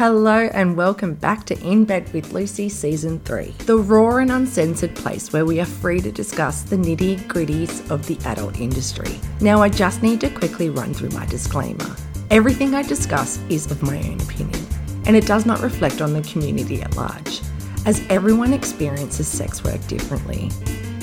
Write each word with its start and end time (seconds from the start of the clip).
Hello 0.00 0.48
and 0.54 0.78
welcome 0.78 1.12
back 1.12 1.44
to 1.44 1.60
In 1.60 1.84
Bed 1.84 2.10
with 2.14 2.32
Lucy 2.32 2.70
Season 2.70 3.20
3, 3.20 3.54
the 3.66 3.76
raw 3.76 4.16
and 4.16 4.32
uncensored 4.32 4.96
place 4.96 5.30
where 5.30 5.44
we 5.44 5.60
are 5.60 5.66
free 5.66 6.00
to 6.00 6.10
discuss 6.10 6.62
the 6.62 6.76
nitty 6.76 7.18
gritties 7.26 7.86
of 7.90 8.06
the 8.06 8.16
adult 8.24 8.60
industry. 8.60 9.20
Now, 9.42 9.60
I 9.60 9.68
just 9.68 10.02
need 10.02 10.18
to 10.22 10.30
quickly 10.30 10.70
run 10.70 10.94
through 10.94 11.10
my 11.10 11.26
disclaimer. 11.26 11.94
Everything 12.30 12.74
I 12.74 12.80
discuss 12.80 13.38
is 13.50 13.70
of 13.70 13.82
my 13.82 13.98
own 13.98 14.18
opinion, 14.22 14.66
and 15.04 15.16
it 15.16 15.26
does 15.26 15.44
not 15.44 15.60
reflect 15.60 16.00
on 16.00 16.14
the 16.14 16.22
community 16.22 16.80
at 16.80 16.96
large, 16.96 17.42
as 17.84 18.02
everyone 18.08 18.54
experiences 18.54 19.28
sex 19.28 19.62
work 19.62 19.86
differently. 19.86 20.48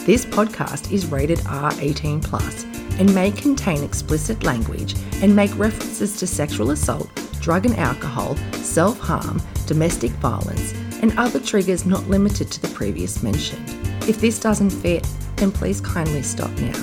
This 0.07 0.25
podcast 0.25 0.91
is 0.91 1.05
rated 1.05 1.37
R18 1.41 2.23
plus 2.23 2.63
and 2.97 3.13
may 3.13 3.29
contain 3.29 3.83
explicit 3.83 4.41
language 4.43 4.95
and 5.21 5.35
make 5.35 5.55
references 5.55 6.17
to 6.17 6.25
sexual 6.25 6.71
assault 6.71 7.11
drug 7.47 7.65
and 7.65 7.77
alcohol, 7.77 8.35
self 8.55 8.99
harm, 8.99 9.41
domestic 9.67 10.11
violence, 10.19 10.73
and 11.01 11.17
other 11.17 11.39
triggers 11.39 11.85
not 11.85 12.05
limited 12.09 12.51
to 12.51 12.61
the 12.61 12.67
previous 12.75 13.23
mentioned. 13.23 13.69
If 14.05 14.19
this 14.19 14.37
doesn't 14.37 14.71
fit, 14.71 15.07
then 15.37 15.53
please 15.53 15.79
kindly 15.79 16.23
stop 16.23 16.51
now. 16.59 16.73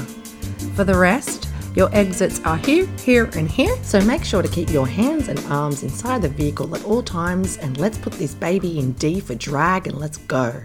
For 0.74 0.84
the 0.84 0.96
rest, 0.96 1.50
your 1.74 1.94
exits 1.94 2.40
are 2.46 2.56
here, 2.56 2.86
here, 3.04 3.28
and 3.36 3.46
here, 3.46 3.76
so 3.82 4.00
make 4.06 4.24
sure 4.24 4.40
to 4.40 4.48
keep 4.48 4.70
your 4.70 4.86
hands 4.86 5.28
and 5.28 5.38
arms 5.50 5.82
inside 5.82 6.22
the 6.22 6.30
vehicle 6.30 6.74
at 6.74 6.84
all 6.86 7.02
times 7.02 7.58
and 7.58 7.76
let's 7.76 7.98
put 7.98 8.14
this 8.14 8.34
baby 8.34 8.78
in 8.78 8.92
D 8.92 9.20
for 9.20 9.34
drag 9.34 9.86
and 9.86 9.98
let's 9.98 10.16
go. 10.16 10.64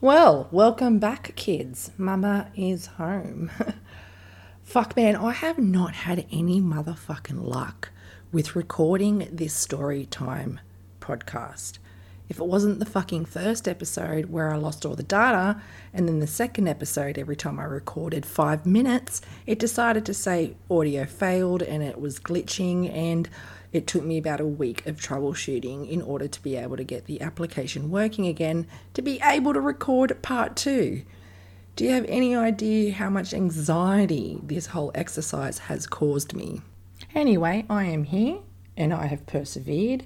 Well, 0.00 0.48
welcome 0.50 0.98
back, 0.98 1.36
kids. 1.36 1.92
Mama 1.96 2.50
is 2.56 2.86
home. 2.86 3.52
Fuck, 4.70 4.94
man, 4.94 5.16
I 5.16 5.32
have 5.32 5.58
not 5.58 5.94
had 5.94 6.26
any 6.30 6.60
motherfucking 6.60 7.44
luck 7.44 7.90
with 8.30 8.54
recording 8.54 9.28
this 9.32 9.52
story 9.52 10.06
time 10.06 10.60
podcast. 11.00 11.78
If 12.28 12.38
it 12.38 12.46
wasn't 12.46 12.78
the 12.78 12.86
fucking 12.86 13.24
first 13.24 13.66
episode 13.66 14.26
where 14.26 14.54
I 14.54 14.58
lost 14.58 14.86
all 14.86 14.94
the 14.94 15.02
data, 15.02 15.60
and 15.92 16.06
then 16.06 16.20
the 16.20 16.28
second 16.28 16.68
episode, 16.68 17.18
every 17.18 17.34
time 17.34 17.58
I 17.58 17.64
recorded 17.64 18.24
five 18.24 18.64
minutes, 18.64 19.20
it 19.44 19.58
decided 19.58 20.06
to 20.06 20.14
say 20.14 20.54
audio 20.70 21.04
failed 21.04 21.64
and 21.64 21.82
it 21.82 22.00
was 22.00 22.20
glitching, 22.20 22.94
and 22.94 23.28
it 23.72 23.88
took 23.88 24.04
me 24.04 24.18
about 24.18 24.38
a 24.38 24.46
week 24.46 24.86
of 24.86 25.00
troubleshooting 25.00 25.90
in 25.90 26.00
order 26.00 26.28
to 26.28 26.42
be 26.44 26.54
able 26.54 26.76
to 26.76 26.84
get 26.84 27.06
the 27.06 27.22
application 27.22 27.90
working 27.90 28.28
again 28.28 28.68
to 28.94 29.02
be 29.02 29.20
able 29.24 29.52
to 29.52 29.60
record 29.60 30.22
part 30.22 30.54
two. 30.54 31.02
Do 31.76 31.84
you 31.84 31.90
have 31.92 32.04
any 32.08 32.36
idea 32.36 32.92
how 32.92 33.08
much 33.08 33.32
anxiety 33.32 34.38
this 34.42 34.66
whole 34.66 34.90
exercise 34.94 35.58
has 35.58 35.86
caused 35.86 36.34
me? 36.34 36.60
Anyway, 37.14 37.64
I 37.70 37.84
am 37.84 38.04
here 38.04 38.38
and 38.76 38.92
I 38.92 39.06
have 39.06 39.26
persevered 39.26 40.04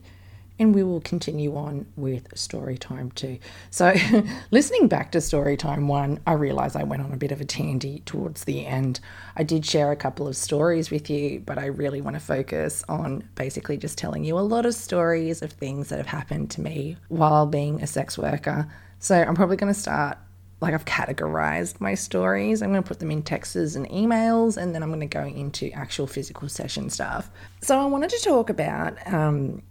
and 0.58 0.74
we 0.74 0.84
will 0.84 1.00
continue 1.00 1.56
on 1.56 1.86
with 1.96 2.36
story 2.36 2.78
time 2.78 3.10
two. 3.12 3.38
So, 3.70 3.94
listening 4.50 4.86
back 4.86 5.10
to 5.12 5.20
story 5.20 5.56
time 5.56 5.88
one, 5.88 6.20
I 6.26 6.34
realized 6.34 6.76
I 6.76 6.84
went 6.84 7.02
on 7.02 7.12
a 7.12 7.16
bit 7.16 7.32
of 7.32 7.40
a 7.40 7.44
tandy 7.44 8.02
towards 8.06 8.44
the 8.44 8.64
end. 8.64 9.00
I 9.36 9.42
did 9.42 9.66
share 9.66 9.90
a 9.90 9.96
couple 9.96 10.28
of 10.28 10.36
stories 10.36 10.90
with 10.90 11.10
you, 11.10 11.42
but 11.44 11.58
I 11.58 11.66
really 11.66 12.00
want 12.00 12.14
to 12.14 12.20
focus 12.20 12.84
on 12.88 13.28
basically 13.34 13.76
just 13.76 13.98
telling 13.98 14.22
you 14.22 14.38
a 14.38 14.40
lot 14.40 14.64
of 14.64 14.74
stories 14.74 15.42
of 15.42 15.50
things 15.50 15.88
that 15.88 15.96
have 15.96 16.06
happened 16.06 16.50
to 16.52 16.60
me 16.60 16.96
while 17.08 17.46
being 17.46 17.82
a 17.82 17.86
sex 17.86 18.16
worker. 18.16 18.68
So, 19.00 19.16
I'm 19.16 19.34
probably 19.34 19.56
going 19.56 19.74
to 19.74 19.78
start 19.78 20.18
like 20.60 20.74
I've 20.74 20.84
categorized 20.84 21.80
my 21.80 21.94
stories. 21.94 22.62
I'm 22.62 22.70
going 22.70 22.82
to 22.82 22.88
put 22.88 23.00
them 23.00 23.10
in 23.10 23.22
texts 23.22 23.74
and 23.74 23.88
emails, 23.90 24.56
and 24.56 24.74
then 24.74 24.82
I'm 24.82 24.90
going 24.90 25.00
to 25.00 25.06
go 25.06 25.24
into 25.24 25.70
actual 25.72 26.06
physical 26.06 26.48
session 26.48 26.90
stuff. 26.90 27.30
So 27.60 27.78
I 27.78 27.86
wanted 27.86 28.10
to 28.10 28.20
talk 28.22 28.50
about 28.50 28.96
um, 29.12 29.62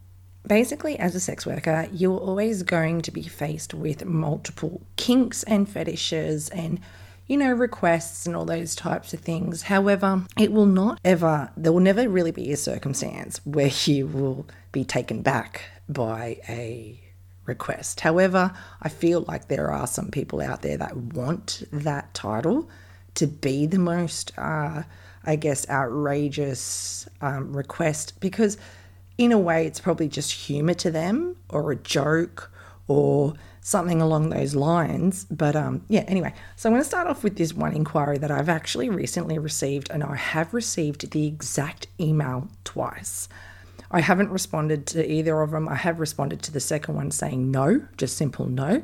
basically, 0.48 0.98
as 1.00 1.16
a 1.16 1.20
sex 1.20 1.46
worker, 1.46 1.88
you're 1.92 2.20
always 2.20 2.64
going 2.64 3.02
to 3.04 3.12
be 3.12 3.24
faced 3.24 3.74
with 3.74 4.06
multiple 4.06 4.82
kinks 4.96 5.44
and 5.44 5.68
fetishes 5.68 6.50
and 6.50 6.80
you 7.28 7.38
know, 7.38 7.52
requests 7.52 8.26
and 8.26 8.36
all 8.36 8.46
those 8.46 8.76
types 8.76 9.14
of 9.14 9.20
things. 9.20 9.64
However, 9.64 10.24
it 10.38 10.52
will 10.52 10.66
not 10.66 11.00
ever, 11.06 11.52
there 11.56 11.72
will 11.72 11.80
never 11.80 12.08
really 12.10 12.32
be 12.32 12.52
a 12.52 12.58
circumstance 12.58 13.40
where 13.46 13.72
you 13.86 14.08
will 14.08 14.46
be 14.72 14.84
taken 14.84 15.22
back 15.22 15.64
by 15.88 16.38
a 16.48 17.03
request. 17.46 18.02
However, 18.02 18.52
I 18.82 18.90
feel 18.90 19.22
like 19.28 19.48
there 19.48 19.72
are 19.72 19.88
some 19.88 20.10
people 20.10 20.42
out 20.42 20.62
there 20.62 20.78
that 20.78 20.96
want 20.96 21.64
that 21.72 22.14
title 22.14 22.70
to 23.16 23.28
be 23.28 23.66
the 23.66 23.80
most, 23.80 24.32
uh, 24.38 24.84
I 25.24 25.36
guess, 25.36 25.70
outrageous 25.70 27.08
um, 27.22 27.56
request 27.56 28.20
because, 28.20 28.58
in 29.18 29.32
a 29.32 29.38
way, 29.38 29.66
it's 29.66 29.80
probably 29.80 30.08
just 30.08 30.32
humor 30.32 30.74
to 30.76 30.92
them 30.92 31.36
or 31.50 31.72
a 31.72 31.76
joke 31.76 32.52
or 32.88 33.34
something 33.62 34.02
along 34.02 34.30
those 34.30 34.56
lines. 34.56 35.26
But 35.26 35.56
um, 35.56 35.84
yeah, 35.88 36.02
anyway, 36.08 36.34
so 36.56 36.70
I'm 36.70 36.74
going 36.74 36.84
to 36.84 36.88
start 36.88 37.08
off 37.08 37.24
with 37.24 37.38
this 37.38 37.54
one 37.54 37.74
inquiry 37.74 38.18
that 38.18 38.32
I've 38.32 38.50
actually 38.50 38.90
recently 38.90 39.40
received, 39.40 39.90
and 39.90 40.04
I 40.04 40.16
have 40.16 40.54
received 40.54 41.12
the 41.12 41.28
exact 41.28 41.88
email 42.00 42.50
twice. 42.64 43.30
I 43.94 44.02
haven't 44.02 44.32
responded 44.32 44.88
to 44.88 45.10
either 45.10 45.40
of 45.42 45.52
them. 45.52 45.70
I 45.70 45.76
have 45.76 46.00
responded 46.00 46.42
to 46.44 46.52
the 46.52 46.60
second 46.60 46.96
one 46.96 47.12
saying 47.12 47.52
no, 47.52 47.86
just 47.96 48.18
simple 48.18 48.48
no. 48.48 48.82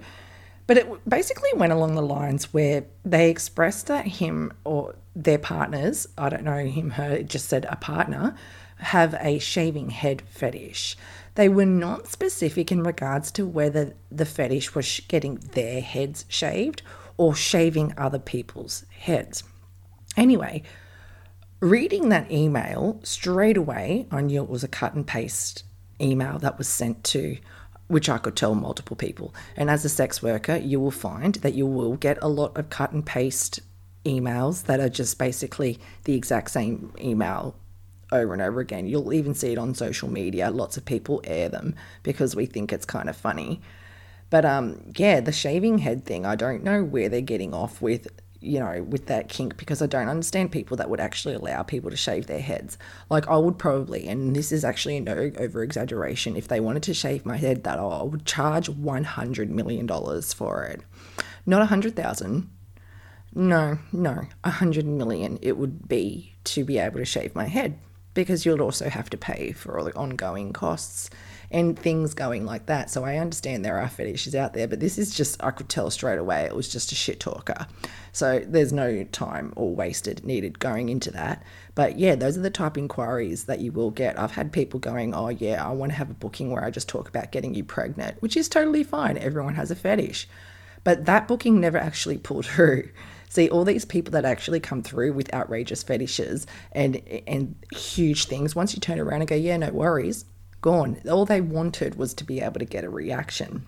But 0.67 0.77
it 0.77 1.09
basically 1.09 1.49
went 1.55 1.73
along 1.73 1.95
the 1.95 2.03
lines 2.03 2.53
where 2.53 2.85
they 3.03 3.31
expressed 3.31 3.87
that 3.87 4.05
him 4.05 4.53
or 4.63 4.93
their 5.15 5.39
partners, 5.39 6.07
I 6.15 6.29
don't 6.29 6.43
know 6.43 6.63
him, 6.63 6.91
her, 6.91 7.09
it 7.09 7.27
just 7.27 7.49
said 7.49 7.65
a 7.67 7.75
partner, 7.75 8.35
have 8.77 9.15
a 9.19 9.39
shaving 9.39 9.89
head 9.89 10.21
fetish. 10.29 10.95
They 11.33 11.49
were 11.49 11.65
not 11.65 12.07
specific 12.07 12.71
in 12.71 12.83
regards 12.83 13.31
to 13.31 13.47
whether 13.47 13.95
the 14.11 14.25
fetish 14.25 14.75
was 14.75 15.01
getting 15.07 15.37
their 15.53 15.81
heads 15.81 16.25
shaved 16.27 16.83
or 17.17 17.33
shaving 17.33 17.95
other 17.97 18.19
people's 18.19 18.85
heads. 18.91 19.43
Anyway, 20.15 20.61
reading 21.59 22.09
that 22.09 22.31
email 22.31 22.99
straight 23.03 23.57
away, 23.57 24.07
I 24.11 24.21
knew 24.21 24.43
it 24.43 24.49
was 24.49 24.63
a 24.63 24.67
cut 24.67 24.93
and 24.93 25.05
paste 25.05 25.63
email 26.01 26.39
that 26.39 26.57
was 26.57 26.67
sent 26.67 27.03
to 27.05 27.37
which 27.87 28.07
I 28.07 28.19
could 28.19 28.35
tell 28.35 28.53
multiple 28.53 28.95
people. 28.95 29.33
And 29.57 29.69
as 29.69 29.83
a 29.83 29.89
sex 29.89 30.21
worker, 30.21 30.55
you 30.55 30.79
will 30.79 30.91
find 30.91 31.35
that 31.35 31.55
you 31.55 31.65
will 31.65 31.95
get 31.95 32.19
a 32.21 32.27
lot 32.27 32.55
of 32.55 32.69
cut 32.69 32.91
and 32.91 33.03
paste 33.03 33.61
emails 34.05 34.65
that 34.65 34.79
are 34.79 34.89
just 34.89 35.17
basically 35.17 35.79
the 36.03 36.13
exact 36.13 36.51
same 36.51 36.93
email 37.01 37.55
over 38.11 38.31
and 38.31 38.43
over 38.43 38.59
again. 38.59 38.85
You'll 38.85 39.11
even 39.11 39.33
see 39.33 39.51
it 39.53 39.57
on 39.57 39.73
social 39.73 40.07
media. 40.07 40.51
Lots 40.51 40.77
of 40.77 40.85
people 40.85 41.21
air 41.23 41.49
them 41.49 41.75
because 42.03 42.35
we 42.35 42.45
think 42.45 42.71
it's 42.71 42.85
kind 42.85 43.09
of 43.09 43.17
funny. 43.17 43.59
But 44.29 44.45
um, 44.45 44.83
yeah, 44.95 45.19
the 45.19 45.31
shaving 45.31 45.79
head 45.79 46.05
thing, 46.05 46.27
I 46.27 46.35
don't 46.35 46.63
know 46.63 46.83
where 46.83 47.09
they're 47.09 47.21
getting 47.21 47.55
off 47.55 47.81
with 47.81 48.07
you 48.41 48.59
know, 48.59 48.83
with 48.83 49.07
that 49.07 49.27
kink 49.27 49.57
because 49.57 49.81
I 49.81 49.87
don't 49.87 50.07
understand 50.07 50.51
people 50.51 50.77
that 50.77 50.89
would 50.89 50.99
actually 50.99 51.35
allow 51.35 51.63
people 51.63 51.89
to 51.89 51.97
shave 51.97 52.27
their 52.27 52.39
heads. 52.39 52.77
Like 53.09 53.27
I 53.27 53.37
would 53.37 53.57
probably, 53.57 54.07
and 54.07 54.35
this 54.35 54.51
is 54.51 54.63
actually 54.63 54.99
no 54.99 55.31
over 55.37 55.61
exaggeration, 55.61 56.35
if 56.35 56.47
they 56.47 56.59
wanted 56.59 56.83
to 56.83 56.93
shave 56.93 57.25
my 57.25 57.37
head, 57.37 57.63
that 57.63 57.79
I 57.79 58.03
would 58.03 58.25
charge 58.25 58.69
one 58.69 59.03
hundred 59.03 59.49
million 59.49 59.85
dollars 59.85 60.33
for 60.33 60.63
it, 60.63 60.81
not 61.45 61.61
a 61.61 61.67
hundred 61.67 61.95
thousand. 61.95 62.49
No, 63.35 63.77
no, 63.91 64.25
a 64.43 64.49
hundred 64.49 64.85
million. 64.85 65.37
It 65.41 65.57
would 65.57 65.87
be 65.87 66.33
to 66.45 66.63
be 66.63 66.79
able 66.79 66.99
to 66.99 67.05
shave 67.05 67.35
my 67.35 67.45
head 67.45 67.77
because 68.21 68.45
you'll 68.45 68.61
also 68.61 68.89
have 68.89 69.09
to 69.09 69.17
pay 69.17 69.51
for 69.51 69.77
all 69.77 69.85
the 69.85 69.95
ongoing 69.95 70.53
costs 70.53 71.09
and 71.51 71.77
things 71.77 72.13
going 72.13 72.45
like 72.45 72.67
that. 72.67 72.89
So 72.89 73.03
I 73.03 73.17
understand 73.17 73.65
there 73.65 73.79
are 73.79 73.89
fetishes 73.89 74.35
out 74.35 74.53
there, 74.53 74.67
but 74.67 74.79
this 74.79 74.97
is 74.97 75.13
just, 75.15 75.43
I 75.43 75.51
could 75.51 75.67
tell 75.69 75.89
straight 75.89 76.19
away 76.19 76.43
it 76.43 76.55
was 76.55 76.69
just 76.69 76.91
a 76.91 76.95
shit 76.95 77.19
talker. 77.19 77.67
So 78.11 78.39
there's 78.45 78.71
no 78.71 79.03
time 79.05 79.53
or 79.55 79.73
wasted 79.73 80.23
needed 80.25 80.59
going 80.59 80.89
into 80.89 81.11
that. 81.11 81.43
But 81.73 81.97
yeah, 81.97 82.15
those 82.15 82.37
are 82.37 82.41
the 82.41 82.49
type 82.49 82.77
inquiries 82.77 83.45
that 83.45 83.59
you 83.61 83.71
will 83.71 83.91
get. 83.91 84.19
I've 84.19 84.31
had 84.31 84.51
people 84.51 84.79
going, 84.79 85.13
oh 85.15 85.29
yeah, 85.29 85.67
I 85.67 85.71
want 85.71 85.91
to 85.91 85.97
have 85.97 86.11
a 86.11 86.15
booking 86.15 86.51
where 86.51 86.63
I 86.63 86.69
just 86.69 86.89
talk 86.89 87.09
about 87.09 87.31
getting 87.31 87.55
you 87.55 87.63
pregnant, 87.63 88.21
which 88.21 88.37
is 88.37 88.47
totally 88.47 88.83
fine. 88.83 89.17
Everyone 89.17 89.55
has 89.55 89.71
a 89.71 89.75
fetish. 89.75 90.27
But 90.83 91.05
that 91.05 91.27
booking 91.27 91.59
never 91.59 91.77
actually 91.77 92.17
pulled 92.29 92.45
through. 92.45 92.89
See, 93.29 93.47
all 93.47 93.63
these 93.63 93.85
people 93.85 94.11
that 94.11 94.25
actually 94.25 94.59
come 94.59 94.81
through 94.81 95.13
with 95.13 95.33
outrageous 95.33 95.83
fetishes 95.83 96.47
and 96.71 97.01
and 97.27 97.55
huge 97.73 98.25
things, 98.25 98.55
once 98.55 98.73
you 98.73 98.79
turn 98.79 98.99
around 98.99 99.21
and 99.21 99.29
go, 99.29 99.35
yeah, 99.35 99.55
no 99.55 99.69
worries, 99.69 100.25
gone. 100.61 100.99
All 101.09 101.25
they 101.25 101.39
wanted 101.39 101.95
was 101.95 102.13
to 102.15 102.23
be 102.23 102.41
able 102.41 102.59
to 102.59 102.65
get 102.65 102.83
a 102.83 102.89
reaction. 102.89 103.65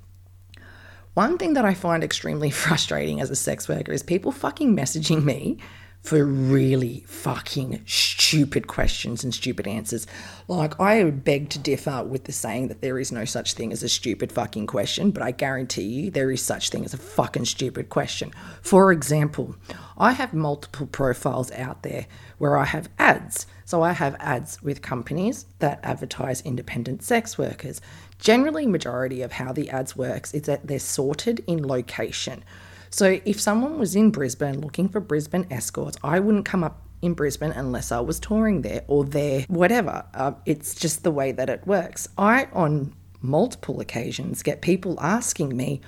One 1.14 1.38
thing 1.38 1.54
that 1.54 1.66
I 1.66 1.74
find 1.74 2.04
extremely 2.04 2.50
frustrating 2.64 3.22
as 3.22 3.30
a 3.30 3.36
sex 3.36 3.70
worker 3.70 3.92
is 3.92 4.04
people 4.04 4.32
fucking 4.32 4.76
messaging 4.76 5.24
me 5.24 5.60
for 6.02 6.26
really 6.26 7.04
fucking 7.08 7.84
stupid 7.86 8.66
questions 8.66 9.24
and 9.24 9.34
stupid 9.34 9.68
answers. 9.68 10.08
Like, 10.48 10.80
I 10.80 11.04
beg 11.04 11.50
to 11.50 11.60
differ 11.60 12.04
with 12.04 12.24
the 12.24 12.32
saying 12.32 12.70
that 12.70 12.82
there 12.82 12.98
is 12.98 13.12
no 13.12 13.24
such 13.24 13.54
thing 13.54 13.72
as 13.72 13.84
a 13.84 13.90
stupid 13.90 14.32
fucking 14.32 14.66
question, 14.66 15.12
but 15.12 15.22
I 15.22 15.32
guarantee 15.32 15.84
you 15.84 16.12
there 16.12 16.32
is 16.32 16.42
such 16.42 16.70
thing 16.70 16.84
as 16.84 16.94
a 16.94 16.98
fucking 16.98 17.46
stupid 17.46 17.90
question. 17.90 18.32
For 18.62 18.92
example, 18.92 19.56
I 19.98 20.14
have 20.14 20.34
multiple 20.34 20.88
profiles 20.88 21.52
out 21.52 21.84
there 21.84 22.08
where 22.40 22.58
I 22.58 22.66
have 22.66 22.90
ads. 22.98 23.46
So 23.66 23.84
I 23.84 23.94
have 23.94 24.16
ads 24.20 24.62
with 24.64 24.82
companies 24.82 25.46
that 25.60 25.80
advertise 25.84 26.42
independent 26.42 27.04
sex 27.04 27.38
workers. 27.38 27.80
Generally, 28.18 28.68
majority 28.68 29.22
of 29.22 29.34
how 29.34 29.54
the 29.54 29.70
ads 29.70 29.96
works 29.96 30.34
is 30.34 30.44
that 30.44 30.66
they're 30.66 30.80
sorted 30.80 31.44
in 31.46 31.66
location. 31.66 32.44
So 32.92 33.20
if 33.24 33.40
someone 33.40 33.80
was 33.80 33.96
in 33.96 34.12
Brisbane 34.12 34.60
looking 34.60 34.90
for 34.90 35.00
Brisbane 35.00 35.48
escorts, 35.50 35.98
I 36.04 36.20
wouldn't 36.20 36.44
come 36.44 36.64
up 36.64 36.82
in 37.02 37.14
Brisbane 37.14 37.52
unless 37.52 37.92
I 37.92 38.02
was 38.02 38.20
touring 38.20 38.62
there 38.62 38.84
or 38.88 39.06
there, 39.06 39.46
whatever. 39.48 40.06
Uh, 40.14 40.34
it's 40.46 40.76
just 40.76 41.04
the 41.04 41.10
way 41.10 41.32
that 41.32 41.50
it 41.50 41.66
works. 41.66 42.10
I, 42.18 42.50
on 42.52 42.94
multiple 43.22 43.80
occasions, 43.80 44.44
get 44.44 44.62
people 44.62 45.00
asking 45.00 45.56
me 45.56 45.80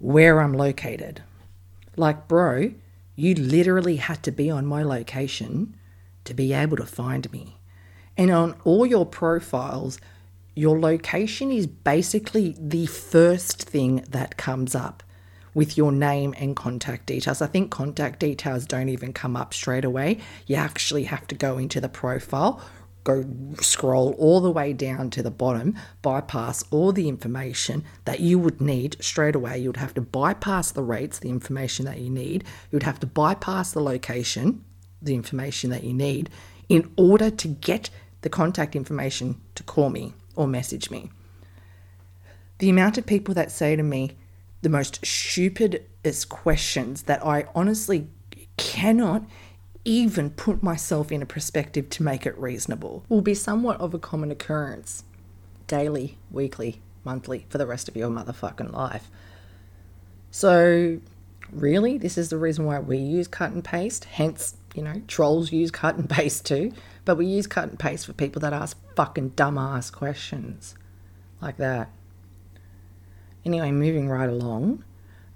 where 0.00 0.40
I'm 0.40 0.52
located. 0.52 1.22
Like, 1.96 2.26
bro, 2.26 2.72
you 3.14 3.34
literally 3.36 3.96
had 3.96 4.22
to 4.24 4.32
be 4.32 4.50
on 4.50 4.66
my 4.66 4.82
location 4.82 5.76
to 6.24 6.34
be 6.34 6.52
able 6.52 6.76
to 6.76 6.86
find 6.86 7.30
me. 7.32 7.56
And 8.16 8.32
on 8.32 8.56
all 8.64 8.84
your 8.84 9.06
profiles, 9.06 10.00
your 10.56 10.78
location 10.78 11.52
is 11.52 11.68
basically 11.68 12.56
the 12.58 12.86
first 12.86 13.62
thing 13.62 14.04
that 14.10 14.36
comes 14.36 14.74
up 14.74 15.04
with 15.58 15.76
your 15.76 15.90
name 15.90 16.32
and 16.38 16.54
contact 16.54 17.06
details. 17.06 17.42
I 17.42 17.48
think 17.48 17.72
contact 17.72 18.20
details 18.20 18.64
don't 18.64 18.88
even 18.88 19.12
come 19.12 19.34
up 19.34 19.52
straight 19.52 19.84
away. 19.84 20.18
You 20.46 20.54
actually 20.54 21.02
have 21.02 21.26
to 21.26 21.34
go 21.34 21.58
into 21.58 21.80
the 21.80 21.88
profile, 21.88 22.62
go 23.02 23.24
scroll 23.60 24.14
all 24.20 24.40
the 24.40 24.52
way 24.52 24.72
down 24.72 25.10
to 25.10 25.20
the 25.20 25.32
bottom, 25.32 25.74
bypass 26.00 26.62
all 26.70 26.92
the 26.92 27.08
information 27.08 27.82
that 28.04 28.20
you 28.20 28.38
would 28.38 28.60
need 28.60 28.98
straight 29.00 29.34
away. 29.34 29.58
You 29.58 29.70
would 29.70 29.78
have 29.78 29.94
to 29.94 30.00
bypass 30.00 30.70
the 30.70 30.84
rates, 30.84 31.18
the 31.18 31.28
information 31.28 31.86
that 31.86 31.98
you 31.98 32.08
need. 32.08 32.44
You 32.70 32.76
would 32.76 32.84
have 32.84 33.00
to 33.00 33.06
bypass 33.08 33.72
the 33.72 33.82
location, 33.82 34.64
the 35.02 35.16
information 35.16 35.70
that 35.70 35.82
you 35.82 35.92
need, 35.92 36.30
in 36.68 36.88
order 36.96 37.30
to 37.30 37.48
get 37.48 37.90
the 38.20 38.30
contact 38.30 38.76
information 38.76 39.40
to 39.56 39.64
call 39.64 39.90
me 39.90 40.14
or 40.36 40.46
message 40.46 40.88
me. 40.88 41.10
The 42.58 42.70
amount 42.70 42.96
of 42.96 43.06
people 43.06 43.34
that 43.34 43.50
say 43.50 43.74
to 43.74 43.82
me, 43.82 44.12
the 44.62 44.68
most 44.68 45.04
stupidest 45.04 46.28
questions 46.28 47.02
that 47.02 47.24
I 47.24 47.46
honestly 47.54 48.08
cannot 48.56 49.24
even 49.84 50.30
put 50.30 50.62
myself 50.62 51.10
in 51.10 51.22
a 51.22 51.26
perspective 51.26 51.88
to 51.88 52.02
make 52.02 52.26
it 52.26 52.36
reasonable 52.38 53.04
will 53.08 53.22
be 53.22 53.34
somewhat 53.34 53.80
of 53.80 53.94
a 53.94 53.98
common 53.98 54.30
occurrence 54.30 55.04
daily, 55.66 56.18
weekly, 56.30 56.80
monthly 57.04 57.46
for 57.48 57.58
the 57.58 57.66
rest 57.66 57.88
of 57.88 57.96
your 57.96 58.10
motherfucking 58.10 58.72
life. 58.72 59.08
So, 60.30 61.00
really, 61.52 61.96
this 61.96 62.18
is 62.18 62.28
the 62.28 62.36
reason 62.36 62.64
why 62.64 62.80
we 62.80 62.98
use 62.98 63.28
cut 63.28 63.52
and 63.52 63.64
paste. 63.64 64.04
Hence, 64.04 64.56
you 64.74 64.82
know, 64.82 65.02
trolls 65.06 65.52
use 65.52 65.70
cut 65.70 65.96
and 65.96 66.10
paste 66.10 66.44
too. 66.44 66.72
But 67.04 67.16
we 67.16 67.26
use 67.26 67.46
cut 67.46 67.70
and 67.70 67.78
paste 67.78 68.06
for 68.06 68.12
people 68.12 68.40
that 68.40 68.52
ask 68.52 68.76
fucking 68.94 69.30
dumbass 69.30 69.90
questions 69.92 70.74
like 71.40 71.56
that. 71.58 71.90
Anyway, 73.44 73.70
moving 73.70 74.08
right 74.08 74.28
along. 74.28 74.84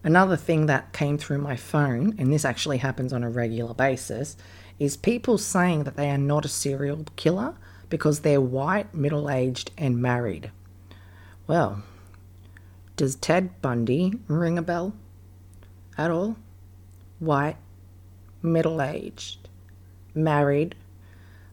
Another 0.04 0.36
thing 0.36 0.66
that 0.66 0.92
came 0.92 1.16
through 1.16 1.38
my 1.38 1.56
phone, 1.56 2.14
and 2.18 2.32
this 2.32 2.44
actually 2.44 2.78
happens 2.78 3.12
on 3.12 3.22
a 3.22 3.30
regular 3.30 3.72
basis, 3.72 4.36
is 4.78 4.96
people 4.96 5.38
saying 5.38 5.84
that 5.84 5.96
they 5.96 6.10
are 6.10 6.18
not 6.18 6.44
a 6.44 6.48
serial 6.48 7.04
killer 7.14 7.54
because 7.88 8.20
they're 8.20 8.40
white, 8.40 8.92
middle 8.94 9.30
aged, 9.30 9.70
and 9.78 10.02
married. 10.02 10.50
Well, 11.46 11.82
does 12.96 13.14
Ted 13.14 13.60
Bundy 13.62 14.14
ring 14.26 14.58
a 14.58 14.62
bell 14.62 14.94
at 15.96 16.10
all? 16.10 16.36
White, 17.20 17.56
middle 18.42 18.82
aged, 18.82 19.48
married. 20.14 20.74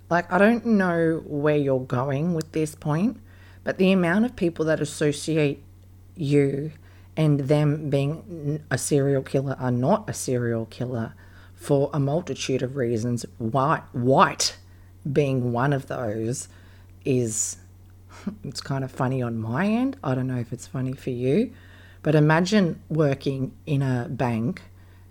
Like, 0.10 0.32
I 0.32 0.40
don't 0.40 0.66
know 0.66 1.22
where 1.26 1.58
you're 1.58 1.80
going 1.80 2.34
with 2.34 2.52
this 2.52 2.74
point, 2.74 3.20
but 3.64 3.78
the 3.78 3.92
amount 3.92 4.26
of 4.26 4.36
people 4.36 4.66
that 4.66 4.80
associate 4.80 5.64
you 6.20 6.72
and 7.16 7.42
them 7.42 7.90
being 7.90 8.64
a 8.70 8.78
serial 8.78 9.22
killer 9.22 9.56
are 9.60 9.72
not 9.72 10.10
a 10.10 10.14
serial 10.14 10.66
killer 10.66 11.14
for 11.54 11.90
a 11.94 12.00
multitude 12.00 12.62
of 12.62 12.76
reasons. 12.76 13.26
White, 13.38 13.84
white 13.92 14.58
being 15.12 15.52
one 15.52 15.74
of 15.74 15.88
those 15.88 16.48
is 17.04 17.58
it's 18.44 18.62
kind 18.62 18.84
of 18.84 18.92
funny 18.92 19.22
on 19.22 19.38
my 19.38 19.68
end. 19.68 19.98
I 20.04 20.16
don't 20.16 20.28
know 20.28 20.38
if 20.40 20.54
it's 20.54 20.68
funny 20.68 20.94
for 20.94 21.10
you, 21.10 21.52
but 22.04 22.16
imagine 22.16 22.82
working 22.90 23.52
in 23.66 23.82
a 23.82 24.08
bank 24.10 24.62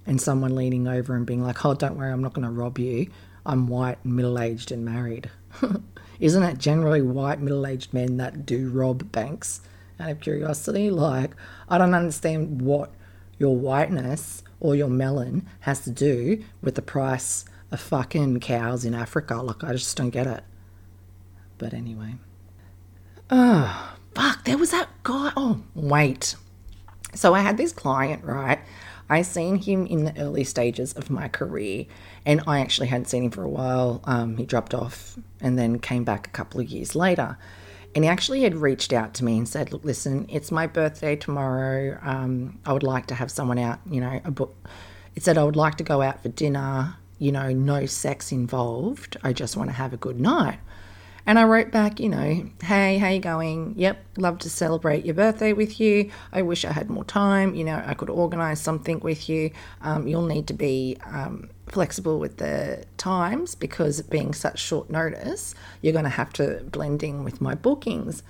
and 0.06 0.20
someone 0.20 0.54
leaning 0.54 0.88
over 0.88 1.14
and 1.14 1.26
being 1.26 1.42
like, 1.42 1.64
"Oh, 1.64 1.74
don't 1.74 1.96
worry, 1.96 2.10
I'm 2.10 2.22
not 2.22 2.32
going 2.32 2.46
to 2.46 2.50
rob 2.50 2.78
you. 2.78 3.10
I'm 3.44 3.66
white, 3.66 4.04
middle-aged, 4.04 4.72
and 4.72 4.84
married." 4.84 5.30
Isn't 6.20 6.42
it 6.42 6.58
generally 6.58 7.02
white, 7.02 7.40
middle-aged 7.40 7.92
men 7.92 8.16
that 8.16 8.46
do 8.46 8.70
rob 8.70 9.12
banks? 9.12 9.60
Out 10.00 10.10
of 10.10 10.20
curiosity. 10.20 10.90
Like, 10.90 11.32
I 11.68 11.78
don't 11.78 11.94
understand 11.94 12.62
what 12.62 12.92
your 13.38 13.56
whiteness 13.56 14.42
or 14.60 14.74
your 14.74 14.88
melon 14.88 15.46
has 15.60 15.80
to 15.84 15.90
do 15.90 16.42
with 16.62 16.74
the 16.74 16.82
price 16.82 17.44
of 17.70 17.80
fucking 17.80 18.40
cows 18.40 18.84
in 18.84 18.94
Africa. 18.94 19.36
Like, 19.36 19.62
I 19.62 19.72
just 19.72 19.96
don't 19.96 20.10
get 20.10 20.26
it. 20.26 20.44
But 21.58 21.74
anyway. 21.74 22.14
Oh, 23.30 23.94
fuck, 24.14 24.44
there 24.44 24.58
was 24.58 24.70
that 24.70 24.88
guy. 25.02 25.32
Oh, 25.36 25.62
wait. 25.74 26.34
So 27.14 27.34
I 27.34 27.40
had 27.40 27.56
this 27.56 27.72
client, 27.72 28.24
right? 28.24 28.58
I 29.10 29.22
seen 29.22 29.56
him 29.56 29.86
in 29.86 30.04
the 30.04 30.20
early 30.20 30.44
stages 30.44 30.92
of 30.92 31.10
my 31.10 31.28
career, 31.28 31.86
and 32.26 32.42
I 32.46 32.60
actually 32.60 32.88
hadn't 32.88 33.06
seen 33.06 33.24
him 33.24 33.30
for 33.30 33.42
a 33.42 33.48
while. 33.48 34.02
Um, 34.04 34.36
he 34.36 34.44
dropped 34.44 34.74
off 34.74 35.18
and 35.40 35.58
then 35.58 35.78
came 35.78 36.04
back 36.04 36.26
a 36.26 36.30
couple 36.30 36.60
of 36.60 36.68
years 36.68 36.94
later. 36.94 37.38
And 37.94 38.04
he 38.04 38.10
actually 38.10 38.42
had 38.42 38.54
reached 38.54 38.92
out 38.92 39.14
to 39.14 39.24
me 39.24 39.38
and 39.38 39.48
said, 39.48 39.72
Look, 39.72 39.84
listen, 39.84 40.26
it's 40.28 40.50
my 40.50 40.66
birthday 40.66 41.16
tomorrow. 41.16 41.98
Um, 42.02 42.58
I 42.64 42.72
would 42.72 42.82
like 42.82 43.06
to 43.06 43.14
have 43.14 43.30
someone 43.30 43.58
out, 43.58 43.80
you 43.90 44.00
know, 44.00 44.20
a 44.24 44.30
book. 44.30 44.54
It 45.14 45.24
said, 45.24 45.38
I 45.38 45.44
would 45.44 45.56
like 45.56 45.76
to 45.76 45.84
go 45.84 46.02
out 46.02 46.22
for 46.22 46.28
dinner, 46.28 46.96
you 47.18 47.32
know, 47.32 47.52
no 47.52 47.86
sex 47.86 48.30
involved. 48.30 49.16
I 49.24 49.32
just 49.32 49.56
want 49.56 49.70
to 49.70 49.74
have 49.74 49.92
a 49.92 49.96
good 49.96 50.20
night. 50.20 50.58
And 51.28 51.38
I 51.38 51.44
wrote 51.44 51.70
back, 51.70 52.00
you 52.00 52.08
know, 52.08 52.42
hey, 52.62 52.96
how 52.96 53.08
you 53.08 53.20
going? 53.20 53.74
Yep, 53.76 54.02
love 54.16 54.38
to 54.38 54.48
celebrate 54.48 55.04
your 55.04 55.14
birthday 55.14 55.52
with 55.52 55.78
you. 55.78 56.10
I 56.32 56.40
wish 56.40 56.64
I 56.64 56.72
had 56.72 56.88
more 56.88 57.04
time. 57.04 57.54
You 57.54 57.64
know, 57.64 57.82
I 57.84 57.92
could 57.92 58.08
organise 58.08 58.62
something 58.62 58.98
with 59.00 59.28
you. 59.28 59.50
Um, 59.82 60.08
you'll 60.08 60.24
need 60.24 60.46
to 60.46 60.54
be 60.54 60.96
um, 61.04 61.50
flexible 61.66 62.18
with 62.18 62.38
the 62.38 62.86
times 62.96 63.54
because 63.54 64.00
being 64.00 64.32
such 64.32 64.58
short 64.58 64.88
notice, 64.88 65.54
you're 65.82 65.92
going 65.92 66.06
to 66.06 66.08
have 66.08 66.32
to 66.32 66.64
blend 66.72 67.02
in 67.02 67.24
with 67.24 67.42
my 67.42 67.54
bookings. 67.54 68.22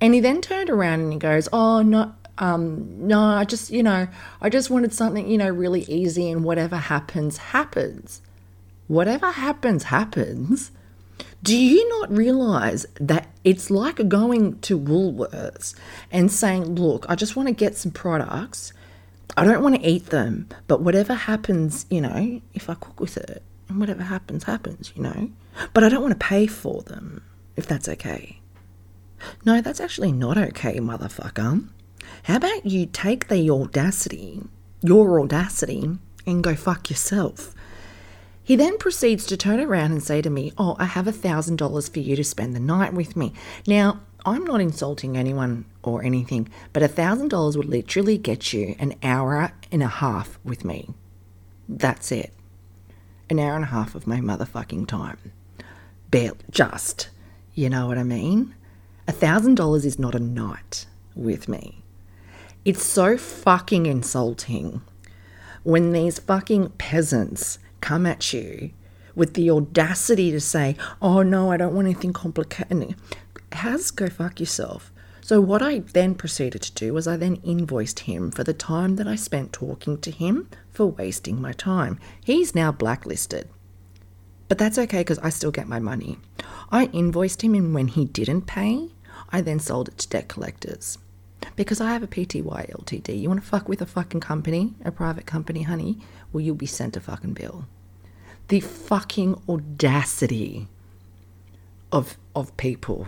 And 0.00 0.14
he 0.14 0.20
then 0.20 0.40
turned 0.40 0.70
around 0.70 1.00
and 1.00 1.12
he 1.12 1.18
goes, 1.18 1.48
oh, 1.52 1.82
no, 1.82 2.14
um, 2.38 3.08
no, 3.08 3.20
I 3.20 3.46
just, 3.46 3.72
you 3.72 3.82
know, 3.82 4.06
I 4.40 4.48
just 4.48 4.70
wanted 4.70 4.92
something, 4.92 5.28
you 5.28 5.38
know, 5.38 5.50
really 5.50 5.82
easy 5.88 6.30
and 6.30 6.44
whatever 6.44 6.76
happens, 6.76 7.38
happens. 7.38 8.22
Whatever 8.86 9.32
happens, 9.32 9.82
happens. 9.82 10.70
Do 11.42 11.56
you 11.56 11.88
not 12.00 12.10
realize 12.10 12.84
that 13.00 13.28
it's 13.44 13.70
like 13.70 14.08
going 14.08 14.58
to 14.60 14.78
Woolworths 14.78 15.74
and 16.10 16.32
saying, 16.32 16.74
Look, 16.74 17.06
I 17.08 17.14
just 17.14 17.36
want 17.36 17.48
to 17.48 17.54
get 17.54 17.76
some 17.76 17.92
products. 17.92 18.72
I 19.36 19.44
don't 19.44 19.62
want 19.62 19.76
to 19.76 19.88
eat 19.88 20.06
them, 20.06 20.48
but 20.66 20.82
whatever 20.82 21.14
happens, 21.14 21.86
you 21.90 22.00
know, 22.00 22.40
if 22.54 22.68
I 22.68 22.74
cook 22.74 22.98
with 22.98 23.16
it, 23.16 23.42
and 23.68 23.78
whatever 23.78 24.02
happens, 24.02 24.44
happens, 24.44 24.92
you 24.96 25.02
know. 25.02 25.30
But 25.74 25.84
I 25.84 25.88
don't 25.88 26.02
want 26.02 26.18
to 26.18 26.26
pay 26.26 26.46
for 26.46 26.82
them, 26.82 27.22
if 27.56 27.66
that's 27.66 27.88
okay. 27.88 28.40
No, 29.44 29.60
that's 29.60 29.80
actually 29.80 30.12
not 30.12 30.38
okay, 30.38 30.78
motherfucker. 30.78 31.68
How 32.24 32.36
about 32.36 32.66
you 32.66 32.86
take 32.86 33.28
the 33.28 33.50
audacity, 33.50 34.42
your 34.82 35.20
audacity, 35.20 35.98
and 36.26 36.42
go 36.42 36.54
fuck 36.54 36.90
yourself? 36.90 37.54
He 38.48 38.56
then 38.56 38.78
proceeds 38.78 39.26
to 39.26 39.36
turn 39.36 39.60
around 39.60 39.92
and 39.92 40.02
say 40.02 40.22
to 40.22 40.30
me, 40.30 40.54
Oh, 40.56 40.74
I 40.78 40.86
have 40.86 41.06
a 41.06 41.12
$1,000 41.12 41.92
for 41.92 41.98
you 41.98 42.16
to 42.16 42.24
spend 42.24 42.56
the 42.56 42.60
night 42.60 42.94
with 42.94 43.14
me. 43.14 43.34
Now, 43.66 44.00
I'm 44.24 44.42
not 44.44 44.62
insulting 44.62 45.18
anyone 45.18 45.66
or 45.82 46.02
anything, 46.02 46.48
but 46.72 46.82
a 46.82 46.88
$1,000 46.88 47.56
would 47.58 47.68
literally 47.68 48.16
get 48.16 48.54
you 48.54 48.74
an 48.78 48.94
hour 49.02 49.52
and 49.70 49.82
a 49.82 49.88
half 49.88 50.38
with 50.44 50.64
me. 50.64 50.94
That's 51.68 52.10
it. 52.10 52.32
An 53.28 53.38
hour 53.38 53.54
and 53.54 53.64
a 53.64 53.68
half 53.68 53.94
of 53.94 54.06
my 54.06 54.20
motherfucking 54.20 54.88
time. 54.88 55.18
Barely, 56.10 56.38
just. 56.50 57.10
You 57.54 57.68
know 57.68 57.86
what 57.86 57.98
I 57.98 58.02
mean? 58.02 58.54
A 59.06 59.12
$1,000 59.12 59.84
is 59.84 59.98
not 59.98 60.14
a 60.14 60.18
night 60.20 60.86
with 61.14 61.48
me. 61.50 61.82
It's 62.64 62.82
so 62.82 63.18
fucking 63.18 63.84
insulting 63.84 64.80
when 65.64 65.92
these 65.92 66.18
fucking 66.18 66.70
peasants 66.78 67.58
come 67.80 68.06
at 68.06 68.32
you 68.32 68.70
with 69.14 69.34
the 69.34 69.50
audacity 69.50 70.30
to 70.30 70.40
say, 70.40 70.76
oh 71.02 71.22
no, 71.22 71.50
I 71.50 71.56
don't 71.56 71.74
want 71.74 71.86
anything 71.86 72.12
complicated, 72.12 72.94
has 73.52 73.90
go 73.90 74.08
fuck 74.08 74.40
yourself. 74.40 74.92
So, 75.20 75.42
what 75.42 75.60
I 75.60 75.80
then 75.80 76.14
proceeded 76.14 76.62
to 76.62 76.72
do 76.72 76.94
was 76.94 77.06
I 77.06 77.18
then 77.18 77.36
invoiced 77.44 78.00
him 78.00 78.30
for 78.30 78.44
the 78.44 78.54
time 78.54 78.96
that 78.96 79.06
I 79.06 79.14
spent 79.14 79.52
talking 79.52 79.98
to 79.98 80.10
him 80.10 80.48
for 80.70 80.86
wasting 80.86 81.38
my 81.38 81.52
time. 81.52 81.98
He's 82.24 82.54
now 82.54 82.72
blacklisted. 82.72 83.46
But 84.48 84.56
that's 84.56 84.78
okay 84.78 85.00
because 85.00 85.18
I 85.18 85.28
still 85.28 85.50
get 85.50 85.68
my 85.68 85.80
money. 85.80 86.16
I 86.70 86.86
invoiced 86.86 87.42
him, 87.42 87.54
and 87.54 87.74
when 87.74 87.88
he 87.88 88.06
didn't 88.06 88.46
pay, 88.46 88.88
I 89.30 89.42
then 89.42 89.60
sold 89.60 89.88
it 89.88 89.98
to 89.98 90.08
debt 90.08 90.28
collectors. 90.28 90.96
Because 91.56 91.80
I 91.80 91.92
have 91.92 92.02
a 92.02 92.06
PTY 92.06 92.70
LTD. 92.70 93.20
You 93.20 93.28
want 93.28 93.42
to 93.42 93.46
fuck 93.46 93.68
with 93.68 93.82
a 93.82 93.86
fucking 93.86 94.20
company, 94.20 94.72
a 94.82 94.90
private 94.90 95.26
company, 95.26 95.62
honey? 95.62 95.98
Well, 96.32 96.42
you'll 96.42 96.54
be 96.54 96.66
sent 96.66 96.96
a 96.96 97.00
fucking 97.00 97.34
bill. 97.34 97.66
The 98.48 98.60
fucking 98.60 99.42
audacity 99.48 100.68
of 101.92 102.16
of 102.34 102.56
people. 102.56 103.06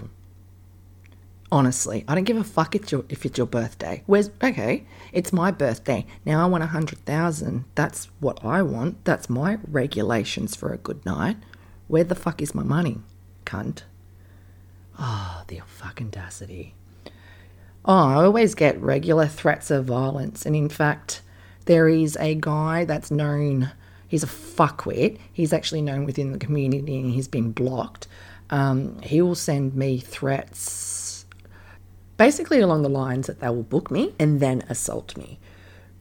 Honestly, 1.53 2.05
I 2.07 2.15
don't 2.15 2.25
give 2.25 2.37
a 2.37 2.45
fuck 2.45 2.77
if, 2.77 2.83
it's 2.83 2.93
your, 2.93 3.05
if 3.09 3.27
it's 3.27 3.37
your 3.37 3.47
birthday. 3.47 4.05
Where's 4.07 4.31
okay? 4.43 4.87
It's 5.12 5.33
my 5.33 5.50
birthday. 5.50 6.07
Now 6.25 6.45
I 6.45 6.47
want 6.47 6.62
a 6.62 6.69
hundred 6.69 7.05
thousand. 7.05 7.65
That's 7.75 8.07
what 8.21 8.45
I 8.45 8.62
want. 8.62 9.05
That's 9.05 9.29
my 9.29 9.59
regulations 9.67 10.55
for 10.55 10.73
a 10.73 10.79
good 10.79 11.05
night. 11.05 11.39
Where 11.89 12.05
the 12.05 12.15
fuck 12.15 12.41
is 12.41 12.55
my 12.55 12.62
money, 12.62 12.99
cunt? 13.45 13.83
Oh, 14.97 15.43
the 15.49 15.61
fucking 15.67 16.09
audacity. 16.09 16.75
Oh, 17.85 18.09
I 18.09 18.25
always 18.25 18.55
get 18.55 18.81
regular 18.81 19.27
threats 19.27 19.71
of 19.73 19.87
violence. 19.87 20.47
And 20.47 20.55
in 20.55 20.69
fact, 20.69 21.23
there 21.71 21.89
is 21.89 22.17
a 22.19 22.35
guy 22.35 22.85
that's 22.85 23.12
known, 23.12 23.71
he's 24.09 24.25
a 24.25 24.27
fuckwit. 24.27 25.19
He's 25.33 25.53
actually 25.53 25.83
known 25.83 26.05
within 26.05 26.33
the 26.33 26.39
community 26.39 26.99
and 26.99 27.12
he's 27.12 27.29
been 27.29 27.53
blocked. 27.53 28.09
Um, 28.50 29.00
he 29.03 29.23
will 29.23 29.37
send 29.37 29.77
me 29.77 30.00
threats 30.00 31.27
basically 32.17 32.59
along 32.59 32.83
the 32.83 32.89
lines 32.89 33.29
that 33.29 33.39
they 33.39 33.47
will 33.47 33.62
book 33.62 33.89
me 33.89 34.12
and 34.19 34.41
then 34.41 34.65
assault 34.69 35.17
me, 35.17 35.39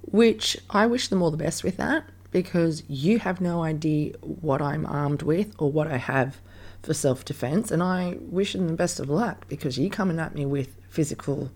which 0.02 0.58
I 0.72 0.88
wish 0.88 1.08
them 1.10 1.22
all 1.22 1.30
the 1.30 1.38
best 1.38 1.64
with 1.64 1.78
that 1.78 2.04
because 2.32 2.82
you 2.90 3.20
have 3.20 3.40
no 3.40 3.62
idea 3.62 4.14
what 4.22 4.64
I'm 4.64 4.88
armed 4.88 5.22
with 5.22 5.54
or 5.60 5.72
what 5.72 5.86
I 5.86 5.98
have 5.98 6.42
for 6.82 6.96
self 6.96 7.24
defense. 7.24 7.70
And 7.70 7.84
I 7.84 8.18
wish 8.22 8.54
them 8.54 8.70
the 8.70 8.74
best 8.74 9.00
of 9.00 9.08
luck 9.08 9.48
because 9.48 9.78
you're 9.78 9.92
coming 9.92 10.18
at 10.18 10.34
me 10.34 10.48
with 10.48 10.76
physical 10.90 11.52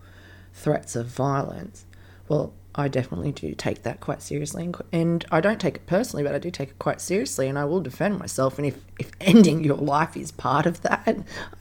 threats 0.52 0.94
of 0.94 1.08
violence, 1.08 1.84
well, 2.28 2.54
I 2.76 2.88
definitely 2.88 3.32
do 3.32 3.54
take 3.54 3.82
that 3.82 4.00
quite 4.00 4.20
seriously. 4.20 4.72
And 4.92 5.24
I 5.30 5.40
don't 5.40 5.60
take 5.60 5.76
it 5.76 5.86
personally, 5.86 6.24
but 6.24 6.34
I 6.34 6.38
do 6.38 6.50
take 6.50 6.70
it 6.70 6.78
quite 6.78 7.00
seriously 7.00 7.48
and 7.48 7.58
I 7.58 7.64
will 7.64 7.80
defend 7.80 8.18
myself. 8.18 8.58
And 8.58 8.66
if, 8.66 8.78
if 8.98 9.12
ending 9.20 9.62
your 9.62 9.76
life 9.76 10.16
is 10.16 10.32
part 10.32 10.66
of 10.66 10.82
that, 10.82 11.18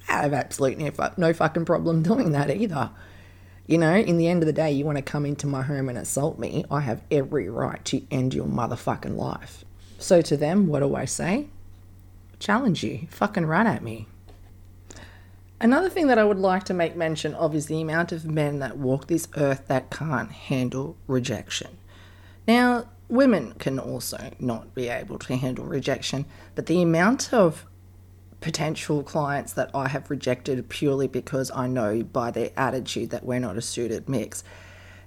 I 0.10 0.22
have 0.22 0.34
absolutely 0.34 0.92
no 1.18 1.34
fucking 1.34 1.66
problem 1.66 2.02
doing 2.04 2.32
that 2.32 2.50
either. 2.50 2.90
You 3.68 3.78
know, 3.78 3.96
in 3.96 4.18
the 4.18 4.28
end 4.28 4.44
of 4.44 4.48
the 4.48 4.54
day, 4.54 4.72
you 4.72 4.84
want 4.84 4.98
to 4.98 5.04
come 5.04 5.26
into 5.26 5.48
my 5.48 5.62
home 5.62 5.88
and 5.88 5.98
assault 5.98 6.38
me, 6.38 6.66
I 6.70 6.82
have 6.82 7.02
every 7.10 7.48
right 7.48 7.84
to 7.86 8.06
end 8.12 8.34
your 8.34 8.46
motherfucking 8.46 9.16
life. 9.16 9.64
So 10.00 10.22
to 10.22 10.36
them, 10.36 10.68
what 10.68 10.82
do 10.82 10.96
I 10.96 11.06
say? 11.06 11.48
Challenge 12.40 12.84
you. 12.84 13.08
Fucking 13.10 13.46
run 13.46 13.68
at 13.68 13.82
me. 13.82 14.08
Another 15.64 15.88
thing 15.88 16.08
that 16.08 16.20
I 16.20 16.26
would 16.26 16.40
like 16.40 16.66
to 16.66 16.74
make 16.74 16.98
mention 16.98 17.34
of 17.36 17.56
is 17.56 17.68
the 17.68 17.80
amount 17.80 18.12
of 18.12 18.26
men 18.26 18.60
that 18.60 18.78
walk 18.78 19.08
this 19.08 19.30
earth 19.38 19.70
that 19.70 19.90
can't 19.90 20.30
handle 20.30 20.98
rejection. 21.08 21.78
Now, 22.46 22.90
women 23.08 23.54
can 23.54 23.80
also 23.80 24.32
not 24.40 24.76
be 24.76 24.90
able 24.90 25.18
to 25.20 25.38
handle 25.38 25.64
rejection, 25.64 26.26
but 26.54 26.66
the 26.66 26.82
amount 26.82 27.34
of 27.34 27.66
potential 28.42 29.04
clients 29.04 29.54
that 29.54 29.72
I 29.74 29.88
have 29.88 30.10
rejected 30.10 30.68
purely 30.68 31.08
because 31.08 31.50
I 31.56 31.68
know 31.68 32.04
by 32.04 32.30
their 32.30 32.52
attitude 32.58 33.12
that 33.12 33.24
we're 33.24 33.40
not 33.40 33.56
a 33.56 33.62
suited 33.62 34.10
mix, 34.10 34.44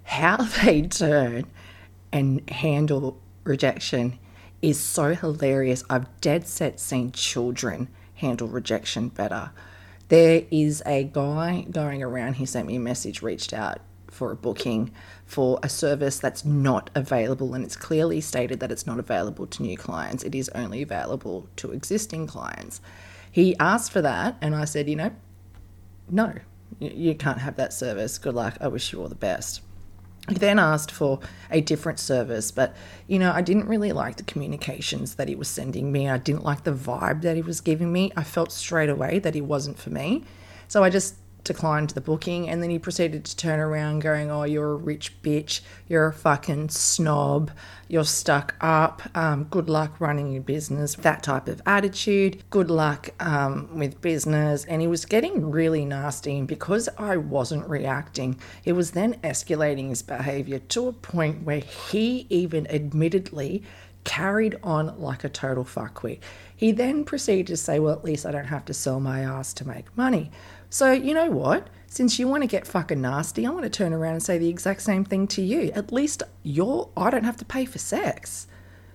how 0.05 0.37
they 0.65 0.81
turn 0.81 1.45
and 2.11 2.49
handle 2.49 3.21
rejection 3.45 4.19
is 4.63 4.81
so 4.81 5.15
hilarious. 5.15 5.85
I've 5.91 6.19
dead 6.23 6.47
set 6.49 6.81
seen 6.81 7.13
children 7.13 7.89
handle 8.15 8.49
rejection 8.49 9.11
better. 9.11 9.51
There 10.09 10.43
is 10.51 10.83
a 10.87 11.05
guy 11.05 11.67
going 11.71 12.03
around, 12.03 12.35
he 12.35 12.47
sent 12.47 12.67
me 12.67 12.77
a 12.77 12.81
message, 12.81 13.23
reached 13.23 13.53
out 13.53 13.81
for 14.09 14.31
a 14.31 14.37
booking 14.37 14.93
for 15.25 15.59
a 15.63 15.69
service 15.69 16.19
that's 16.19 16.45
not 16.45 16.91
available, 16.95 17.55
and 17.55 17.65
it's 17.65 17.77
clearly 17.77 18.21
stated 18.21 18.61
that 18.61 18.71
it's 18.71 18.87
not 18.87 18.99
available 18.99 19.47
to 19.49 19.63
new 19.63 19.77
clients, 19.77 20.23
it 20.23 20.35
is 20.35 20.49
only 20.51 20.81
available 20.81 21.49
to 21.57 21.73
existing 21.73 22.27
clients. 22.27 22.81
He 23.31 23.57
asked 23.59 23.93
for 23.93 24.01
that, 24.01 24.37
and 24.41 24.55
I 24.55 24.65
said, 24.65 24.89
you 24.89 24.97
know, 24.97 25.11
no, 26.09 26.35
you 26.79 27.15
can't 27.15 27.39
have 27.39 27.57
that 27.57 27.73
service. 27.73 28.17
Good 28.19 28.35
luck. 28.35 28.57
I 28.61 28.69
wish 28.69 28.93
you 28.93 29.01
all 29.03 29.09
the 29.09 29.15
best. 29.15 29.61
He 30.29 30.35
then 30.35 30.59
asked 30.59 30.91
for 30.91 31.21
a 31.51 31.61
different 31.61 32.01
service, 32.01 32.51
but 32.51 32.75
you 33.07 33.19
know, 33.19 33.33
I 33.33 33.43
didn't 33.43 33.69
really 33.69 33.93
like 33.93 34.17
the 34.17 34.25
communications 34.25 35.15
that 35.15 35.29
he 35.29 35.37
was 35.37 35.49
sending 35.49 35.93
me. 35.93 36.09
I 36.09 36.19
didn't 36.19 36.45
like 36.45 36.65
the 36.65 36.73
vibe 36.73 37.23
that 37.23 37.37
he 37.37 37.43
was 37.43 37.61
giving 37.61 37.93
me. 37.93 38.11
I 38.17 38.25
felt 38.25 38.51
straight 38.51 38.89
away 38.89 39.21
that 39.21 39.35
he 39.35 39.41
wasn't 39.41 39.79
for 39.79 39.91
me. 39.91 40.25
So 40.69 40.83
I 40.83 40.91
just 40.91 41.15
declined 41.47 41.91
the 41.91 42.01
booking 42.01 42.49
and 42.49 42.63
then 42.63 42.71
he 42.71 42.79
proceeded 42.79 43.25
to 43.25 43.37
turn 43.37 43.61
around 43.61 44.01
going 44.01 44.31
oh 44.31 44.45
you're 44.45 44.73
a 44.73 44.77
rich 44.77 45.21
bitch. 45.23 45.61
You're 45.89 46.09
a 46.09 46.13
fucking 46.13 46.69
snob. 46.69 47.51
You're 47.89 48.05
stuck 48.05 48.55
up. 48.61 49.03
Um, 49.17 49.45
good 49.45 49.69
luck 49.69 50.01
running 50.01 50.33
your 50.33 50.43
business. 50.43 50.95
That 50.97 51.23
type 51.23 51.49
of 51.49 51.63
attitude. 51.65 52.43
Good 52.51 52.71
luck 52.71 53.11
um, 53.21 53.69
with 53.79 54.01
business. 54.01 54.65
And 54.65 54.81
he 54.83 54.89
was 54.89 55.05
getting 55.05 55.51
really 55.51 55.85
nasty 55.85 56.39
and 56.39 56.49
because 56.49 56.89
i 56.99 57.17
wasn't 57.17 57.69
reacting 57.69 58.39
it 58.65 58.73
was 58.73 58.91
then 58.93 59.15
escalating 59.23 59.89
his 59.89 60.03
behavior 60.03 60.59
to 60.59 60.89
a 60.89 60.93
point 60.93 61.43
where 61.45 61.61
he 61.61 62.27
even 62.29 62.67
admittedly 62.69 63.63
carried 64.07 64.57
on 64.63 64.99
like 65.01 65.25
a 65.25 65.29
total 65.29 65.65
fuckwit. 65.65 66.21
He 66.57 66.73
then 66.73 67.05
proceeded 67.05 67.49
to 67.49 67.57
say, 67.57 67.79
Well, 67.79 67.93
at 67.93 68.05
least 68.05 68.25
I 68.25 68.31
don't 68.31 68.47
have 68.47 68.65
to 68.67 68.75
sell 68.75 69.01
my 69.01 69.21
ass 69.21 69.53
to 69.55 69.69
make 69.69 69.95
money. 69.97 70.31
So, 70.77 70.93
you 70.93 71.15
know 71.15 71.31
what? 71.31 71.69
Since 71.87 72.19
you 72.19 72.29
want 72.29 72.43
to 72.43 72.47
get 72.47 72.67
fucking 72.67 73.01
nasty, 73.01 73.47
I 73.47 73.51
want 73.51 73.65
to 73.65 73.71
turn 73.71 73.95
around 73.95 74.13
and 74.13 74.23
say 74.23 74.37
the 74.37 74.51
exact 74.51 74.83
same 74.83 75.07
thing 75.07 75.27
to 75.29 75.41
you. 75.41 75.73
At 75.75 75.91
least 75.91 76.23
you're, 76.43 76.91
I 76.95 77.09
don't 77.09 77.25
have 77.25 77.39
to 77.39 77.47
pay 77.47 77.65
for 77.65 77.79
sex. 77.79 78.47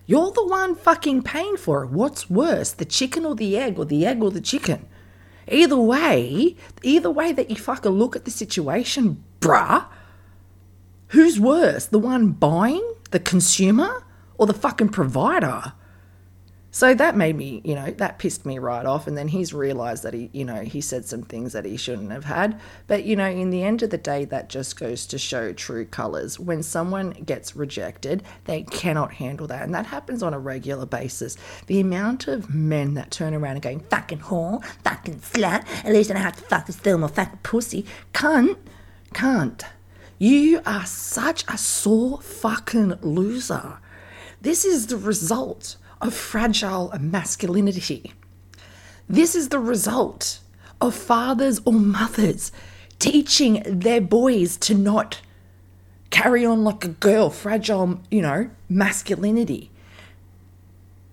You're 0.05 0.29
the 0.29 0.45
one 0.45 0.75
fucking 0.75 1.23
paying 1.23 1.57
for 1.57 1.83
it. 1.83 1.89
What's 1.89 2.29
worse, 2.29 2.71
the 2.71 2.85
chicken 2.85 3.25
or 3.25 3.33
the 3.33 3.57
egg, 3.57 3.79
or 3.79 3.85
the 3.85 4.05
egg 4.05 4.21
or 4.21 4.29
the 4.29 4.41
chicken? 4.41 4.87
Either 5.47 5.75
way, 5.75 6.55
either 6.83 7.09
way 7.09 7.31
that 7.31 7.49
you 7.49 7.55
fucking 7.55 7.93
look 7.93 8.15
at 8.15 8.25
the 8.25 8.29
situation, 8.29 9.23
bruh, 9.39 9.87
who's 11.07 11.39
worse, 11.39 11.87
the 11.87 11.97
one 11.97 12.27
buying, 12.27 12.87
the 13.09 13.19
consumer, 13.19 14.03
or 14.37 14.45
the 14.45 14.53
fucking 14.53 14.89
provider? 14.89 15.73
So 16.73 16.93
that 16.93 17.17
made 17.17 17.35
me, 17.35 17.61
you 17.65 17.75
know, 17.75 17.91
that 17.91 18.17
pissed 18.17 18.45
me 18.45 18.57
right 18.57 18.85
off. 18.85 19.05
And 19.05 19.17
then 19.17 19.27
he's 19.27 19.53
realized 19.53 20.03
that 20.03 20.13
he, 20.13 20.29
you 20.31 20.45
know, 20.45 20.61
he 20.61 20.79
said 20.79 21.05
some 21.05 21.21
things 21.21 21.51
that 21.51 21.65
he 21.65 21.75
shouldn't 21.75 22.11
have 22.11 22.23
had. 22.23 22.59
But, 22.87 23.03
you 23.03 23.17
know, 23.17 23.25
in 23.25 23.49
the 23.49 23.61
end 23.61 23.83
of 23.83 23.89
the 23.89 23.97
day, 23.97 24.23
that 24.25 24.47
just 24.47 24.79
goes 24.79 25.05
to 25.07 25.17
show 25.17 25.51
true 25.51 25.83
colors. 25.83 26.39
When 26.39 26.63
someone 26.63 27.11
gets 27.11 27.57
rejected, 27.57 28.23
they 28.45 28.63
cannot 28.63 29.13
handle 29.15 29.47
that. 29.47 29.63
And 29.63 29.75
that 29.75 29.87
happens 29.87 30.23
on 30.23 30.33
a 30.33 30.39
regular 30.39 30.85
basis. 30.85 31.35
The 31.67 31.81
amount 31.81 32.29
of 32.29 32.55
men 32.55 32.93
that 32.93 33.11
turn 33.11 33.33
around 33.33 33.55
and 33.55 33.61
going, 33.61 33.81
fucking 33.81 34.19
whore, 34.19 34.63
fucking 34.85 35.19
slut, 35.19 35.65
at 35.83 35.91
least 35.91 36.09
I 36.09 36.13
don't 36.13 36.23
have 36.23 36.37
to 36.37 36.43
fucking 36.43 36.75
steal 36.75 36.97
my 36.97 37.07
fucking 37.07 37.39
pussy, 37.43 37.85
can't, 38.13 38.57
can't. 39.13 39.61
You 40.17 40.61
are 40.65 40.85
such 40.85 41.43
a 41.49 41.57
sore 41.57 42.21
fucking 42.21 42.99
loser. 43.01 43.79
This 44.39 44.63
is 44.63 44.87
the 44.87 44.97
result 44.97 45.75
of 46.01 46.13
fragile 46.13 46.93
masculinity. 46.99 48.13
This 49.07 49.35
is 49.35 49.49
the 49.49 49.59
result 49.59 50.39
of 50.79 50.95
fathers 50.95 51.61
or 51.65 51.73
mothers 51.73 52.51
teaching 52.99 53.63
their 53.65 54.01
boys 54.01 54.57
to 54.57 54.73
not 54.73 55.21
carry 56.09 56.45
on 56.45 56.63
like 56.63 56.85
a 56.85 56.89
girl, 56.89 57.29
fragile, 57.29 57.99
you 58.09 58.21
know, 58.21 58.49
masculinity. 58.69 59.71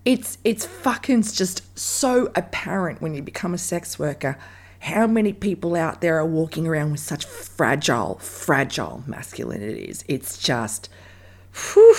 It's 0.04 0.38
it's 0.44 0.64
fucking 0.64 1.22
just 1.22 1.78
so 1.78 2.32
apparent 2.34 3.02
when 3.02 3.14
you 3.14 3.22
become 3.22 3.52
a 3.52 3.58
sex 3.58 3.98
worker 3.98 4.38
how 4.80 5.06
many 5.06 5.32
people 5.32 5.74
out 5.74 6.00
there 6.00 6.18
are 6.18 6.26
walking 6.26 6.66
around 6.66 6.92
with 6.92 7.00
such 7.00 7.24
fragile, 7.24 8.16
fragile 8.20 9.02
masculinities. 9.08 10.04
It's 10.06 10.38
just 10.38 10.88
whew, 11.52 11.96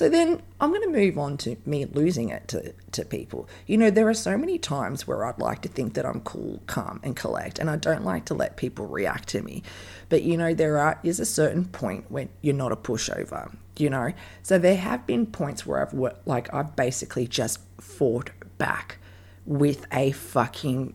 so 0.00 0.08
then 0.08 0.40
I'm 0.62 0.70
going 0.70 0.80
to 0.80 0.88
move 0.88 1.18
on 1.18 1.36
to 1.36 1.58
me 1.66 1.84
losing 1.84 2.30
it 2.30 2.48
to, 2.48 2.72
to 2.92 3.04
people. 3.04 3.46
You 3.66 3.76
know, 3.76 3.90
there 3.90 4.08
are 4.08 4.14
so 4.14 4.38
many 4.38 4.56
times 4.56 5.06
where 5.06 5.26
I'd 5.26 5.38
like 5.38 5.60
to 5.60 5.68
think 5.68 5.92
that 5.92 6.06
I'm 6.06 6.22
cool, 6.22 6.62
calm, 6.66 7.00
and 7.02 7.14
collect, 7.14 7.58
and 7.58 7.68
I 7.68 7.76
don't 7.76 8.02
like 8.02 8.24
to 8.24 8.34
let 8.34 8.56
people 8.56 8.86
react 8.86 9.28
to 9.28 9.42
me. 9.42 9.62
But, 10.08 10.22
you 10.22 10.38
know, 10.38 10.54
there 10.54 10.78
are, 10.78 10.98
is 11.02 11.20
a 11.20 11.26
certain 11.26 11.66
point 11.66 12.06
when 12.08 12.30
you're 12.40 12.54
not 12.54 12.72
a 12.72 12.76
pushover. 12.76 13.54
you 13.76 13.90
know. 13.90 14.14
So 14.42 14.58
there 14.58 14.78
have 14.78 15.06
been 15.06 15.26
points 15.26 15.66
where 15.66 15.82
I've 15.82 15.92
like 16.24 16.52
I've 16.54 16.74
basically 16.76 17.26
just 17.26 17.60
fought 17.78 18.30
back 18.56 18.96
with 19.44 19.86
a 19.92 20.12
fucking 20.12 20.94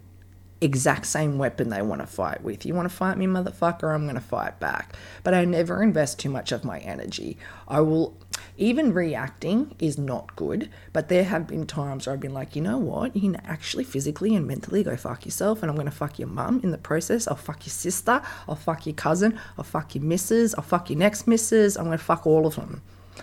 exact 0.62 1.06
same 1.06 1.38
weapon 1.38 1.70
they 1.70 1.82
want 1.82 2.02
to 2.02 2.08
fight 2.08 2.42
with. 2.42 2.66
You 2.66 2.74
want 2.74 2.90
to 2.90 2.96
fight 2.96 3.18
me, 3.18 3.28
motherfucker? 3.28 3.94
I'm 3.94 4.04
going 4.04 4.16
to 4.16 4.22
fight 4.22 4.60
back. 4.60 4.96
But 5.24 5.34
I 5.34 5.46
never 5.46 5.84
invest 5.84 6.20
too 6.20 6.30
much 6.30 6.52
of 6.52 6.64
my 6.64 6.80
energy. 6.80 7.38
I 7.68 7.82
will, 7.82 8.18
even 8.58 8.94
reacting 8.94 9.76
is 9.80 9.98
not 9.98 10.36
good, 10.36 10.70
but 10.94 11.10
there 11.10 11.24
have 11.24 11.48
been 11.48 11.66
times 11.68 12.08
where 12.08 12.14
I've 12.14 12.20
been 12.20 12.34
like, 12.34 12.56
you 12.56 12.62
know 12.62 12.78
what? 12.78 13.16
You 13.16 13.22
can 13.22 13.36
actually 13.38 13.84
physically 13.84 14.36
and 14.36 14.48
mentally 14.48 14.84
go 14.84 14.96
fuck 14.96 15.26
yourself, 15.26 15.62
and 15.62 15.70
I'm 15.70 15.76
going 15.76 15.86
to 15.86 15.92
fuck 15.92 16.20
your 16.20 16.28
mum 16.28 16.62
in 16.64 16.72
the 16.72 16.78
process. 16.78 17.28
I'll 17.28 17.36
fuck 17.36 17.66
your 17.66 17.72
sister. 17.72 18.22
I'll 18.48 18.56
fuck 18.56 18.86
your 18.86 18.96
cousin. 18.96 19.40
I'll 19.58 19.64
fuck 19.64 19.96
your 19.96 20.04
missus. 20.04 20.56
I'll 20.56 20.64
fuck 20.64 20.90
your 20.90 21.00
next 21.00 21.28
missus. 21.28 21.78
I'm 21.78 21.86
going 21.86 21.98
to 21.98 22.04
fuck 22.04 22.26
all 22.26 22.46
of 22.46 22.56
them. 22.56 22.82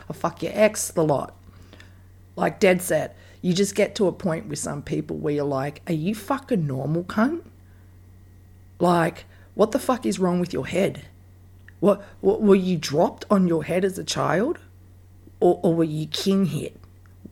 I'll 0.08 0.14
fuck 0.14 0.42
your 0.42 0.52
ex, 0.54 0.90
the 0.90 1.04
lot. 1.04 1.34
Like 2.36 2.60
dead 2.60 2.80
set 2.80 3.16
you 3.42 3.52
just 3.52 3.74
get 3.74 3.96
to 3.96 4.06
a 4.06 4.12
point 4.12 4.46
with 4.46 4.60
some 4.60 4.82
people 4.82 5.16
where 5.16 5.34
you're 5.34 5.44
like, 5.44 5.82
are 5.88 5.92
you 5.92 6.14
fucking 6.14 6.64
normal, 6.64 7.02
cunt? 7.02 7.42
Like, 8.78 9.26
what 9.54 9.72
the 9.72 9.80
fuck 9.80 10.06
is 10.06 10.20
wrong 10.20 10.38
with 10.38 10.52
your 10.52 10.66
head? 10.66 11.06
What, 11.80 12.02
what 12.20 12.40
were 12.40 12.54
you 12.54 12.76
dropped 12.76 13.24
on 13.28 13.48
your 13.48 13.64
head 13.64 13.84
as 13.84 13.98
a 13.98 14.04
child? 14.04 14.60
Or, 15.42 15.58
or 15.64 15.74
were 15.74 15.84
you 15.84 16.06
king 16.06 16.46
hit? 16.46 16.76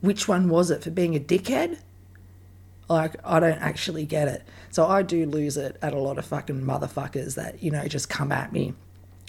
Which 0.01 0.27
one 0.27 0.49
was 0.49 0.73
it 0.73 0.83
for 0.83 0.91
being 0.91 1.15
a 1.15 1.21
dickhead? 1.21 1.79
Like, 2.89 3.15
I 3.25 3.39
don't 3.39 3.61
actually 3.61 4.05
get 4.05 4.27
it. 4.27 4.43
So 4.71 4.85
I 4.85 5.03
do 5.03 5.27
lose 5.27 5.57
it 5.57 5.77
at 5.81 5.93
a 5.93 5.99
lot 5.99 6.19
of 6.19 6.27
fucking 6.27 6.61
motherfuckers 6.61 7.37
that, 7.37 7.63
you 7.63 7.71
know, 7.71 7.87
just 7.87 8.11
come 8.11 8.33
at 8.33 8.53
me 8.53 8.75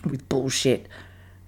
with 0.03 0.27
bullshit 0.29 0.87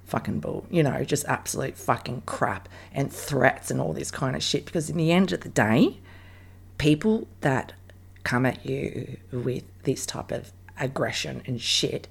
fucking 0.06 0.42
bull, 0.42 0.68
you 0.70 0.84
know, 0.84 1.04
just 1.04 1.26
absolute 1.26 1.76
fucking 1.76 2.22
crap 2.28 2.70
and 2.94 3.12
threats 3.12 3.72
and 3.72 3.82
all 3.82 3.94
this 3.94 4.12
kind 4.12 4.36
of 4.36 4.44
shit. 4.44 4.66
Because 4.66 4.92
in 4.92 4.98
the 4.98 5.12
end 5.12 5.32
of 5.32 5.42
the 5.42 5.50
day, 5.50 5.98
people 6.78 7.28
that 7.42 7.74
come 8.24 8.46
at 8.46 8.64
you 8.64 9.18
with 9.32 9.64
this 9.86 10.06
type 10.06 10.32
of 10.32 10.52
aggression 10.80 11.42
and 11.48 11.60
shit, 11.60 12.08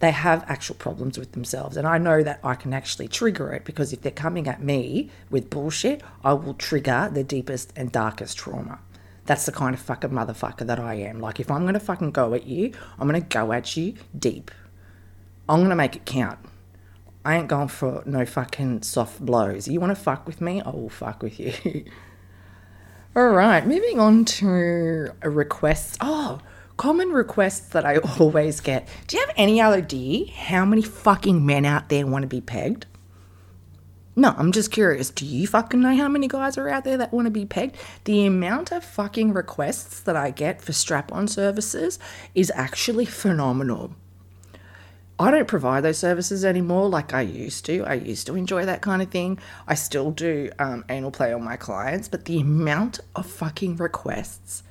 they 0.00 0.10
have 0.10 0.44
actual 0.48 0.76
problems 0.76 1.18
with 1.18 1.32
themselves. 1.32 1.76
And 1.76 1.86
I 1.86 1.98
know 1.98 2.22
that 2.22 2.40
I 2.44 2.54
can 2.54 2.72
actually 2.72 3.08
trigger 3.08 3.52
it 3.52 3.64
because 3.64 3.92
if 3.92 4.02
they're 4.02 4.12
coming 4.12 4.46
at 4.46 4.62
me 4.62 5.10
with 5.30 5.50
bullshit, 5.50 6.02
I 6.22 6.34
will 6.34 6.54
trigger 6.54 7.08
their 7.12 7.24
deepest 7.24 7.72
and 7.76 7.90
darkest 7.90 8.38
trauma. 8.38 8.78
That's 9.26 9.44
the 9.44 9.52
kind 9.52 9.74
of 9.74 9.80
fucking 9.80 10.10
motherfucker 10.10 10.66
that 10.66 10.78
I 10.78 10.94
am. 10.94 11.20
Like, 11.20 11.40
if 11.40 11.50
I'm 11.50 11.66
gonna 11.66 11.80
fucking 11.80 12.12
go 12.12 12.32
at 12.34 12.46
you, 12.46 12.72
I'm 12.98 13.06
gonna 13.06 13.20
go 13.20 13.52
at 13.52 13.76
you 13.76 13.94
deep. 14.18 14.50
I'm 15.48 15.62
gonna 15.62 15.76
make 15.76 15.96
it 15.96 16.06
count. 16.06 16.38
I 17.24 17.36
ain't 17.36 17.48
going 17.48 17.68
for 17.68 18.02
no 18.06 18.24
fucking 18.24 18.82
soft 18.82 19.20
blows. 19.20 19.68
You 19.68 19.80
want 19.80 19.90
to 19.90 20.02
fuck 20.02 20.26
with 20.26 20.40
me? 20.40 20.62
I 20.62 20.70
will 20.70 20.88
fuck 20.88 21.22
with 21.22 21.38
you. 21.38 21.52
All 23.16 23.28
right, 23.28 23.66
moving 23.66 23.98
on 23.98 24.24
to 24.24 25.10
requests. 25.22 25.98
Oh, 26.00 26.40
common 26.78 27.10
requests 27.10 27.68
that 27.70 27.84
I 27.84 27.98
always 28.18 28.60
get. 28.62 28.88
Do 29.06 29.18
you 29.18 29.26
have 29.26 29.34
any 29.36 29.60
idea 29.60 30.32
how 30.32 30.64
many 30.64 30.80
fucking 30.80 31.44
men 31.44 31.66
out 31.66 31.90
there 31.90 32.06
want 32.06 32.22
to 32.22 32.28
be 32.28 32.40
pegged? 32.40 32.86
No, 34.16 34.34
I'm 34.36 34.50
just 34.50 34.72
curious. 34.72 35.10
Do 35.10 35.24
you 35.24 35.46
fucking 35.46 35.80
know 35.80 35.94
how 35.94 36.08
many 36.08 36.26
guys 36.26 36.58
are 36.58 36.68
out 36.68 36.82
there 36.82 36.96
that 36.96 37.12
want 37.12 37.26
to 37.26 37.30
be 37.30 37.44
pegged? 37.44 37.76
The 38.02 38.26
amount 38.26 38.72
of 38.72 38.82
fucking 38.82 39.32
requests 39.32 40.00
that 40.00 40.16
I 40.16 40.30
get 40.30 40.60
for 40.60 40.72
strap 40.72 41.12
on 41.12 41.28
services 41.28 42.00
is 42.34 42.50
actually 42.56 43.04
phenomenal. 43.04 43.94
I 45.20 45.30
don't 45.30 45.46
provide 45.46 45.82
those 45.82 45.98
services 45.98 46.44
anymore 46.44 46.88
like 46.88 47.12
I 47.12 47.22
used 47.22 47.64
to. 47.66 47.84
I 47.84 47.94
used 47.94 48.26
to 48.28 48.34
enjoy 48.34 48.64
that 48.64 48.82
kind 48.82 49.02
of 49.02 49.10
thing. 49.10 49.38
I 49.68 49.74
still 49.74 50.10
do 50.10 50.50
um, 50.58 50.84
anal 50.88 51.10
play 51.10 51.32
on 51.32 51.44
my 51.44 51.56
clients, 51.56 52.08
but 52.08 52.24
the 52.24 52.40
amount 52.40 53.00
of 53.14 53.26
fucking 53.26 53.76
requests 53.76 54.62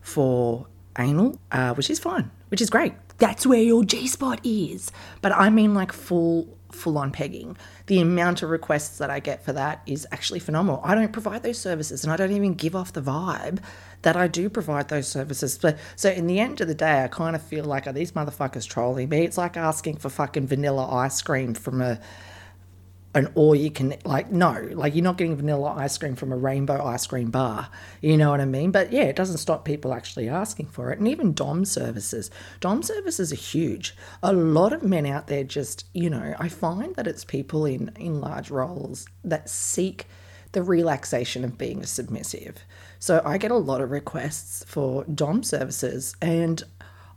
for 0.00 0.66
anal, 0.98 1.38
uh, 1.52 1.74
which 1.74 1.90
is 1.90 1.98
fine, 1.98 2.30
which 2.48 2.60
is 2.60 2.70
great. 2.70 2.94
That's 3.18 3.46
where 3.46 3.62
your 3.62 3.84
G 3.84 4.06
spot 4.06 4.40
is. 4.44 4.92
But 5.22 5.32
I 5.32 5.50
mean 5.50 5.74
like 5.74 5.92
full 5.92 6.56
full 6.72 6.98
on 6.98 7.10
pegging. 7.10 7.56
The 7.86 8.00
amount 8.00 8.42
of 8.42 8.50
requests 8.50 8.98
that 8.98 9.10
I 9.10 9.20
get 9.20 9.44
for 9.44 9.52
that 9.54 9.82
is 9.86 10.06
actually 10.12 10.40
phenomenal. 10.40 10.80
I 10.84 10.94
don't 10.94 11.12
provide 11.12 11.42
those 11.42 11.58
services 11.58 12.04
and 12.04 12.12
I 12.12 12.16
don't 12.16 12.32
even 12.32 12.54
give 12.54 12.76
off 12.76 12.92
the 12.92 13.00
vibe 13.00 13.60
that 14.02 14.16
I 14.16 14.28
do 14.28 14.48
provide 14.50 14.88
those 14.88 15.08
services. 15.08 15.58
But 15.58 15.78
so 15.96 16.10
in 16.10 16.26
the 16.26 16.38
end 16.38 16.60
of 16.60 16.68
the 16.68 16.74
day, 16.74 17.02
I 17.04 17.08
kind 17.08 17.34
of 17.34 17.42
feel 17.42 17.64
like 17.64 17.86
are 17.86 17.92
these 17.92 18.12
motherfuckers 18.12 18.68
trolling 18.68 19.08
me? 19.08 19.24
It's 19.24 19.38
like 19.38 19.56
asking 19.56 19.96
for 19.96 20.10
fucking 20.10 20.46
vanilla 20.46 20.86
ice 20.92 21.22
cream 21.22 21.54
from 21.54 21.80
a 21.80 21.98
an 23.16 23.32
all 23.34 23.54
you 23.54 23.70
can 23.70 23.94
like 24.04 24.30
no 24.30 24.68
like 24.72 24.94
you're 24.94 25.02
not 25.02 25.16
getting 25.16 25.34
vanilla 25.34 25.72
ice 25.74 25.96
cream 25.96 26.14
from 26.14 26.32
a 26.32 26.36
rainbow 26.36 26.84
ice 26.84 27.06
cream 27.06 27.30
bar. 27.30 27.70
You 28.02 28.18
know 28.18 28.30
what 28.30 28.42
i 28.42 28.44
mean? 28.44 28.70
But 28.70 28.92
yeah 28.92 29.04
it 29.04 29.16
doesn't 29.16 29.38
stop 29.38 29.64
people 29.64 29.94
actually 29.94 30.28
asking 30.28 30.66
for 30.66 30.92
it. 30.92 30.98
And 30.98 31.08
even 31.08 31.32
dom 31.32 31.64
services. 31.64 32.30
Dom 32.60 32.82
services 32.82 33.32
are 33.32 33.36
huge. 33.36 33.96
A 34.22 34.34
lot 34.34 34.74
of 34.74 34.82
men 34.82 35.06
out 35.06 35.28
there 35.28 35.44
just 35.44 35.86
you 35.94 36.10
know 36.10 36.34
i 36.38 36.48
find 36.48 36.94
that 36.96 37.06
it's 37.06 37.24
people 37.24 37.64
in 37.64 37.90
in 37.96 38.20
large 38.20 38.50
roles 38.50 39.06
that 39.24 39.48
seek 39.48 40.06
the 40.52 40.62
relaxation 40.62 41.42
of 41.42 41.58
being 41.58 41.80
a 41.80 41.86
submissive. 41.86 42.58
So 42.98 43.22
i 43.24 43.38
get 43.38 43.50
a 43.50 43.56
lot 43.56 43.80
of 43.80 43.90
requests 43.90 44.62
for 44.68 45.04
dom 45.04 45.42
services 45.42 46.14
and 46.20 46.62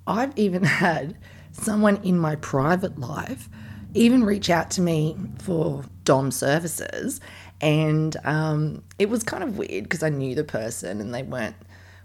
i've 0.08 0.38
even 0.38 0.64
had 0.86 1.18
someone 1.52 1.98
in 2.04 2.18
my 2.18 2.38
private 2.38 2.98
life 2.98 3.50
even 3.94 4.24
reach 4.24 4.50
out 4.50 4.72
to 4.72 4.82
me 4.82 5.16
for 5.40 5.84
Dom 6.04 6.32
services. 6.32 7.20
And 7.62 8.16
um, 8.24 8.84
it 8.98 9.10
was 9.10 9.24
kind 9.24 9.44
of 9.44 9.58
weird 9.58 9.84
because 9.84 10.04
I 10.04 10.10
knew 10.10 10.36
the 10.36 10.44
person 10.44 11.02
and 11.02 11.14
they 11.14 11.24
weren't 11.24 11.56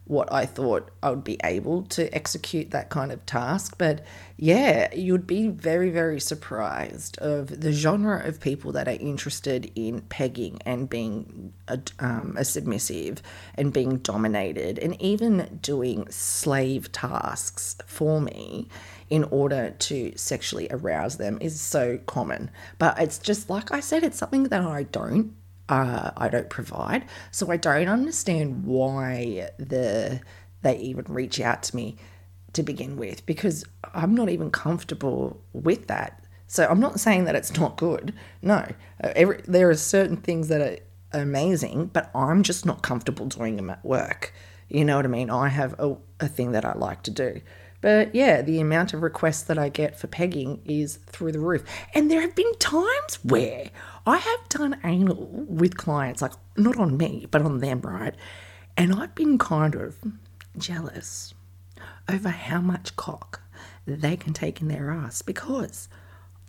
what 0.06 0.30
I 0.30 0.44
thought 0.44 0.90
I 1.02 1.10
would 1.10 1.24
be 1.24 1.38
able 1.42 1.82
to 1.84 2.14
execute 2.14 2.72
that 2.72 2.90
kind 2.90 3.10
of 3.10 3.24
task. 3.24 3.76
But 3.78 4.04
yeah, 4.36 4.92
you'd 4.94 5.26
be 5.26 5.48
very, 5.48 5.88
very 5.88 6.20
surprised 6.20 7.16
of 7.18 7.60
the 7.60 7.72
genre 7.72 8.22
of 8.26 8.40
people 8.40 8.72
that 8.72 8.86
are 8.86 8.98
interested 9.00 9.70
in 9.74 10.02
pegging 10.02 10.58
and 10.66 10.90
being 10.90 11.54
a, 11.68 11.80
um, 12.00 12.34
a 12.36 12.44
submissive 12.44 13.22
and 13.54 13.72
being 13.72 13.98
dominated 13.98 14.78
and 14.78 15.00
even 15.00 15.58
doing 15.62 16.06
slave 16.10 16.92
tasks 16.92 17.76
for 17.86 18.20
me 18.20 18.68
in 19.14 19.22
order 19.30 19.70
to 19.78 20.12
sexually 20.16 20.66
arouse 20.72 21.18
them 21.18 21.38
is 21.40 21.60
so 21.60 21.98
common. 21.98 22.50
But 22.80 22.98
it's 22.98 23.20
just 23.20 23.48
like 23.48 23.70
I 23.70 23.78
said, 23.78 24.02
it's 24.02 24.18
something 24.18 24.44
that 24.44 24.62
I 24.62 24.82
don't 24.82 25.36
uh, 25.68 26.10
I 26.16 26.28
don't 26.28 26.50
provide. 26.50 27.06
So 27.30 27.48
I 27.52 27.56
don't 27.56 27.86
understand 27.88 28.64
why 28.64 29.50
the 29.56 30.20
they 30.62 30.78
even 30.78 31.04
reach 31.08 31.40
out 31.40 31.62
to 31.64 31.76
me 31.76 31.96
to 32.54 32.64
begin 32.64 32.96
with 32.96 33.24
because 33.24 33.64
I'm 33.94 34.16
not 34.16 34.30
even 34.30 34.50
comfortable 34.50 35.40
with 35.52 35.86
that. 35.86 36.24
So 36.48 36.66
I'm 36.66 36.80
not 36.80 36.98
saying 36.98 37.24
that 37.26 37.36
it's 37.36 37.56
not 37.56 37.76
good. 37.76 38.14
No, 38.42 38.66
uh, 39.02 39.12
every, 39.14 39.42
there 39.46 39.70
are 39.70 39.76
certain 39.76 40.16
things 40.16 40.48
that 40.48 40.60
are 40.60 40.78
amazing, 41.20 41.90
but 41.92 42.10
I'm 42.16 42.42
just 42.42 42.66
not 42.66 42.82
comfortable 42.82 43.26
doing 43.26 43.54
them 43.54 43.70
at 43.70 43.84
work. 43.84 44.34
You 44.68 44.84
know 44.84 44.96
what 44.96 45.04
I 45.04 45.08
mean? 45.08 45.30
I 45.30 45.50
have 45.50 45.78
a, 45.78 45.96
a 46.18 46.26
thing 46.26 46.50
that 46.52 46.64
I 46.64 46.74
like 46.74 47.04
to 47.04 47.12
do. 47.12 47.40
But 47.84 48.14
yeah, 48.14 48.40
the 48.40 48.60
amount 48.60 48.94
of 48.94 49.02
requests 49.02 49.42
that 49.42 49.58
I 49.58 49.68
get 49.68 49.94
for 49.94 50.06
pegging 50.06 50.62
is 50.64 50.96
through 51.06 51.32
the 51.32 51.38
roof. 51.38 51.64
And 51.94 52.10
there 52.10 52.22
have 52.22 52.34
been 52.34 52.54
times 52.54 53.18
where 53.22 53.68
I 54.06 54.16
have 54.16 54.48
done 54.48 54.80
anal 54.82 55.26
with 55.46 55.76
clients, 55.76 56.22
like 56.22 56.32
not 56.56 56.78
on 56.78 56.96
me, 56.96 57.26
but 57.30 57.42
on 57.42 57.58
them, 57.58 57.82
right? 57.82 58.14
And 58.74 58.94
I've 58.94 59.14
been 59.14 59.36
kind 59.36 59.74
of 59.74 59.98
jealous 60.56 61.34
over 62.08 62.30
how 62.30 62.62
much 62.62 62.96
cock 62.96 63.42
they 63.86 64.16
can 64.16 64.32
take 64.32 64.62
in 64.62 64.68
their 64.68 64.90
ass 64.90 65.20
because 65.20 65.90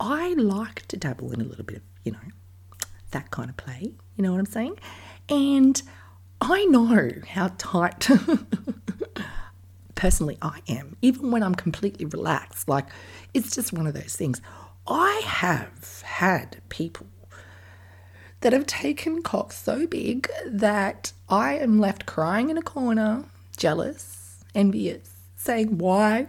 I 0.00 0.32
like 0.38 0.86
to 0.86 0.96
dabble 0.96 1.32
in 1.32 1.42
a 1.42 1.44
little 1.44 1.66
bit 1.66 1.76
of, 1.76 1.82
you 2.02 2.12
know, 2.12 2.18
that 3.10 3.30
kind 3.30 3.50
of 3.50 3.58
play. 3.58 3.92
You 4.16 4.24
know 4.24 4.32
what 4.32 4.38
I'm 4.38 4.46
saying? 4.46 4.78
And 5.28 5.82
I 6.40 6.64
know 6.64 7.10
how 7.28 7.52
tight 7.58 8.08
personally 9.96 10.38
I 10.40 10.60
am, 10.68 10.96
even 11.02 11.32
when 11.32 11.42
I'm 11.42 11.56
completely 11.56 12.06
relaxed. 12.06 12.68
Like, 12.68 12.86
it's 13.34 13.52
just 13.52 13.72
one 13.72 13.88
of 13.88 13.94
those 13.94 14.14
things. 14.14 14.40
I 14.86 15.20
have 15.24 16.02
had 16.02 16.58
people 16.68 17.08
that 18.40 18.52
have 18.52 18.66
taken 18.66 19.22
cock 19.22 19.52
so 19.52 19.86
big 19.88 20.28
that 20.46 21.12
I 21.28 21.54
am 21.54 21.80
left 21.80 22.06
crying 22.06 22.50
in 22.50 22.56
a 22.56 22.62
corner, 22.62 23.24
jealous, 23.56 24.44
envious, 24.54 25.10
saying, 25.34 25.78
Why? 25.78 26.28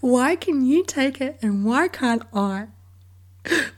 Why 0.00 0.36
can 0.36 0.64
you 0.64 0.84
take 0.84 1.20
it 1.20 1.38
and 1.42 1.64
why 1.64 1.88
can't 1.88 2.22
I? 2.32 2.68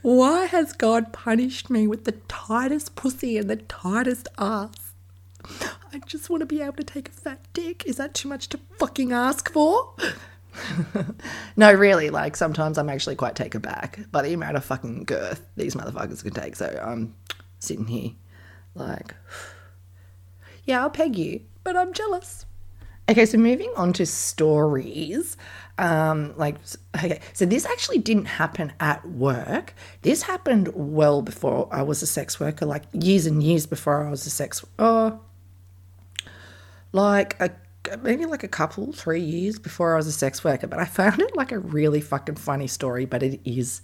Why 0.01 0.45
has 0.45 0.73
God 0.73 1.11
punished 1.11 1.69
me 1.69 1.87
with 1.87 2.05
the 2.05 2.13
tightest 2.27 2.95
pussy 2.95 3.37
and 3.37 3.49
the 3.49 3.57
tightest 3.57 4.27
ass? 4.37 4.84
I 5.95 5.99
just 5.99 6.29
want 6.29 6.41
to 6.41 6.45
be 6.45 6.61
able 6.61 6.73
to 6.73 6.83
take 6.83 7.07
a 7.07 7.11
fat 7.13 7.39
dick. 7.53 7.85
Is 7.85 7.95
that 7.95 8.13
too 8.13 8.27
much 8.27 8.49
to 8.49 8.59
fucking 8.79 9.13
ask 9.13 9.49
for? 9.49 9.95
no, 11.55 11.71
really, 11.71 12.09
like 12.09 12.35
sometimes 12.35 12.77
I'm 12.77 12.89
actually 12.89 13.15
quite 13.15 13.35
taken 13.35 13.59
aback 13.59 13.99
by 14.11 14.21
the 14.21 14.33
amount 14.33 14.57
of 14.57 14.65
fucking 14.65 15.05
girth 15.05 15.47
these 15.55 15.73
motherfuckers 15.73 16.21
can 16.21 16.33
take. 16.33 16.57
So 16.57 16.67
I'm 16.85 17.15
sitting 17.59 17.87
here 17.87 18.11
like, 18.73 19.15
yeah, 20.65 20.81
I'll 20.81 20.89
peg 20.89 21.15
you, 21.15 21.43
but 21.63 21.77
I'm 21.77 21.93
jealous. 21.93 22.45
Okay, 23.07 23.25
so 23.25 23.37
moving 23.37 23.71
on 23.77 23.93
to 23.93 24.05
stories. 24.05 25.37
Um, 25.77 26.33
like, 26.35 26.57
okay, 26.97 27.21
so 27.31 27.45
this 27.45 27.65
actually 27.65 27.99
didn't 27.99 28.25
happen 28.25 28.73
at 28.81 29.07
work. 29.07 29.73
This 30.01 30.23
happened 30.23 30.71
well 30.73 31.21
before 31.21 31.69
I 31.71 31.83
was 31.83 32.01
a 32.01 32.07
sex 32.07 32.37
worker, 32.37 32.65
like 32.65 32.83
years 32.91 33.25
and 33.25 33.41
years 33.41 33.65
before 33.65 34.05
I 34.05 34.09
was 34.09 34.25
a 34.25 34.29
sex. 34.29 34.65
Oh, 34.77 35.21
like 36.95 37.39
a 37.41 37.51
maybe 38.01 38.25
like 38.25 38.43
a 38.43 38.47
couple, 38.47 38.91
three 38.91 39.21
years 39.21 39.59
before 39.59 39.93
I 39.93 39.97
was 39.97 40.07
a 40.07 40.11
sex 40.11 40.43
worker. 40.43 40.65
But 40.65 40.79
I 40.79 40.85
found 40.85 41.21
it 41.21 41.35
like 41.35 41.51
a 41.51 41.59
really 41.59 42.01
fucking 42.01 42.35
funny 42.35 42.67
story, 42.67 43.05
but 43.05 43.21
it 43.21 43.39
is 43.45 43.81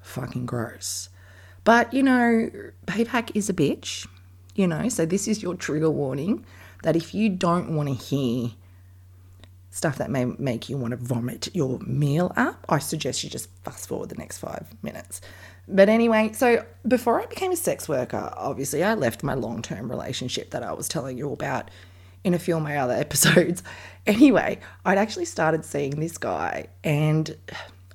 fucking 0.00 0.46
gross. 0.46 1.08
But 1.64 1.92
you 1.92 2.02
know, 2.02 2.50
payback 2.86 3.32
is 3.34 3.50
a 3.50 3.54
bitch. 3.54 4.06
You 4.54 4.66
know, 4.66 4.88
so 4.88 5.04
this 5.04 5.28
is 5.28 5.42
your 5.42 5.54
trigger 5.54 5.90
warning 5.90 6.46
that 6.82 6.96
if 6.96 7.12
you 7.12 7.28
don't 7.28 7.76
want 7.76 7.88
to 7.88 7.94
hear 7.94 8.52
stuff 9.70 9.98
that 9.98 10.08
may 10.08 10.24
make 10.24 10.70
you 10.70 10.78
want 10.78 10.92
to 10.92 10.96
vomit 10.96 11.54
your 11.54 11.78
meal 11.80 12.32
up, 12.36 12.64
I 12.68 12.78
suggest 12.78 13.22
you 13.22 13.28
just 13.28 13.50
fast 13.64 13.88
forward 13.88 14.08
the 14.08 14.14
next 14.14 14.38
five 14.38 14.66
minutes. 14.82 15.20
But 15.68 15.88
anyway, 15.90 16.30
so 16.32 16.64
before 16.86 17.20
I 17.20 17.26
became 17.26 17.52
a 17.52 17.56
sex 17.56 17.88
worker, 17.88 18.32
obviously 18.36 18.82
I 18.82 18.94
left 18.94 19.22
my 19.22 19.34
long 19.34 19.60
term 19.60 19.90
relationship 19.90 20.50
that 20.50 20.62
I 20.62 20.72
was 20.72 20.88
telling 20.88 21.18
you 21.18 21.32
about 21.32 21.70
in 22.26 22.34
a 22.34 22.38
few 22.38 22.56
of 22.56 22.62
my 22.62 22.76
other 22.76 22.92
episodes. 23.06 23.62
Anyway, 24.06 24.58
I'd 24.84 24.98
actually 24.98 25.24
started 25.24 25.64
seeing 25.64 26.00
this 26.00 26.18
guy, 26.18 26.66
and 26.84 27.34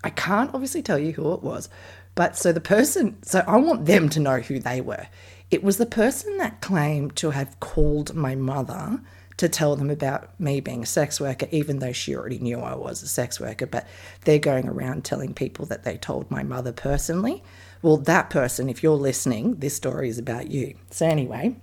I 0.04 0.10
can't 0.10 0.54
obviously 0.54 0.82
tell 0.82 0.98
you 0.98 1.12
who 1.12 1.34
it 1.34 1.44
was, 1.44 1.70
but 2.16 2.36
so 2.38 2.52
the 2.52 2.62
person, 2.62 3.22
so 3.24 3.44
I 3.46 3.58
want 3.58 3.86
them 3.86 4.10
to 4.10 4.20
know 4.20 4.40
who 4.40 4.60
they 4.60 4.82
were. 4.82 5.08
It 5.52 5.64
was 5.64 5.78
the 5.78 5.86
person 5.86 6.38
that 6.38 6.62
claimed 6.62 7.16
to 7.18 7.32
have 7.32 7.60
called 7.60 8.16
my 8.16 8.36
mother 8.36 9.02
to 9.38 9.50
tell 9.50 9.76
them 9.76 9.90
about 9.90 10.40
me 10.40 10.62
being 10.62 10.84
a 10.84 10.86
sex 10.86 11.20
worker, 11.20 11.48
even 11.52 11.80
though 11.80 11.92
she 11.92 12.16
already 12.16 12.40
knew 12.40 12.60
I 12.60 12.76
was 12.76 13.02
a 13.04 13.08
sex 13.08 13.40
worker. 13.40 13.66
But 13.66 13.88
they're 14.24 14.40
going 14.40 14.68
around 14.68 15.04
telling 15.04 15.34
people 15.34 15.66
that 15.66 15.84
they 15.84 15.98
told 15.98 16.30
my 16.32 16.44
mother 16.44 16.72
personally. 16.72 17.44
Well, 17.82 17.98
that 17.98 18.30
person, 18.30 18.70
if 18.70 18.84
you're 18.84 18.96
listening, 18.96 19.56
this 19.56 19.76
story 19.76 20.10
is 20.10 20.20
about 20.20 20.52
you. 20.52 20.76
So, 20.92 21.06
anyway, 21.06 21.56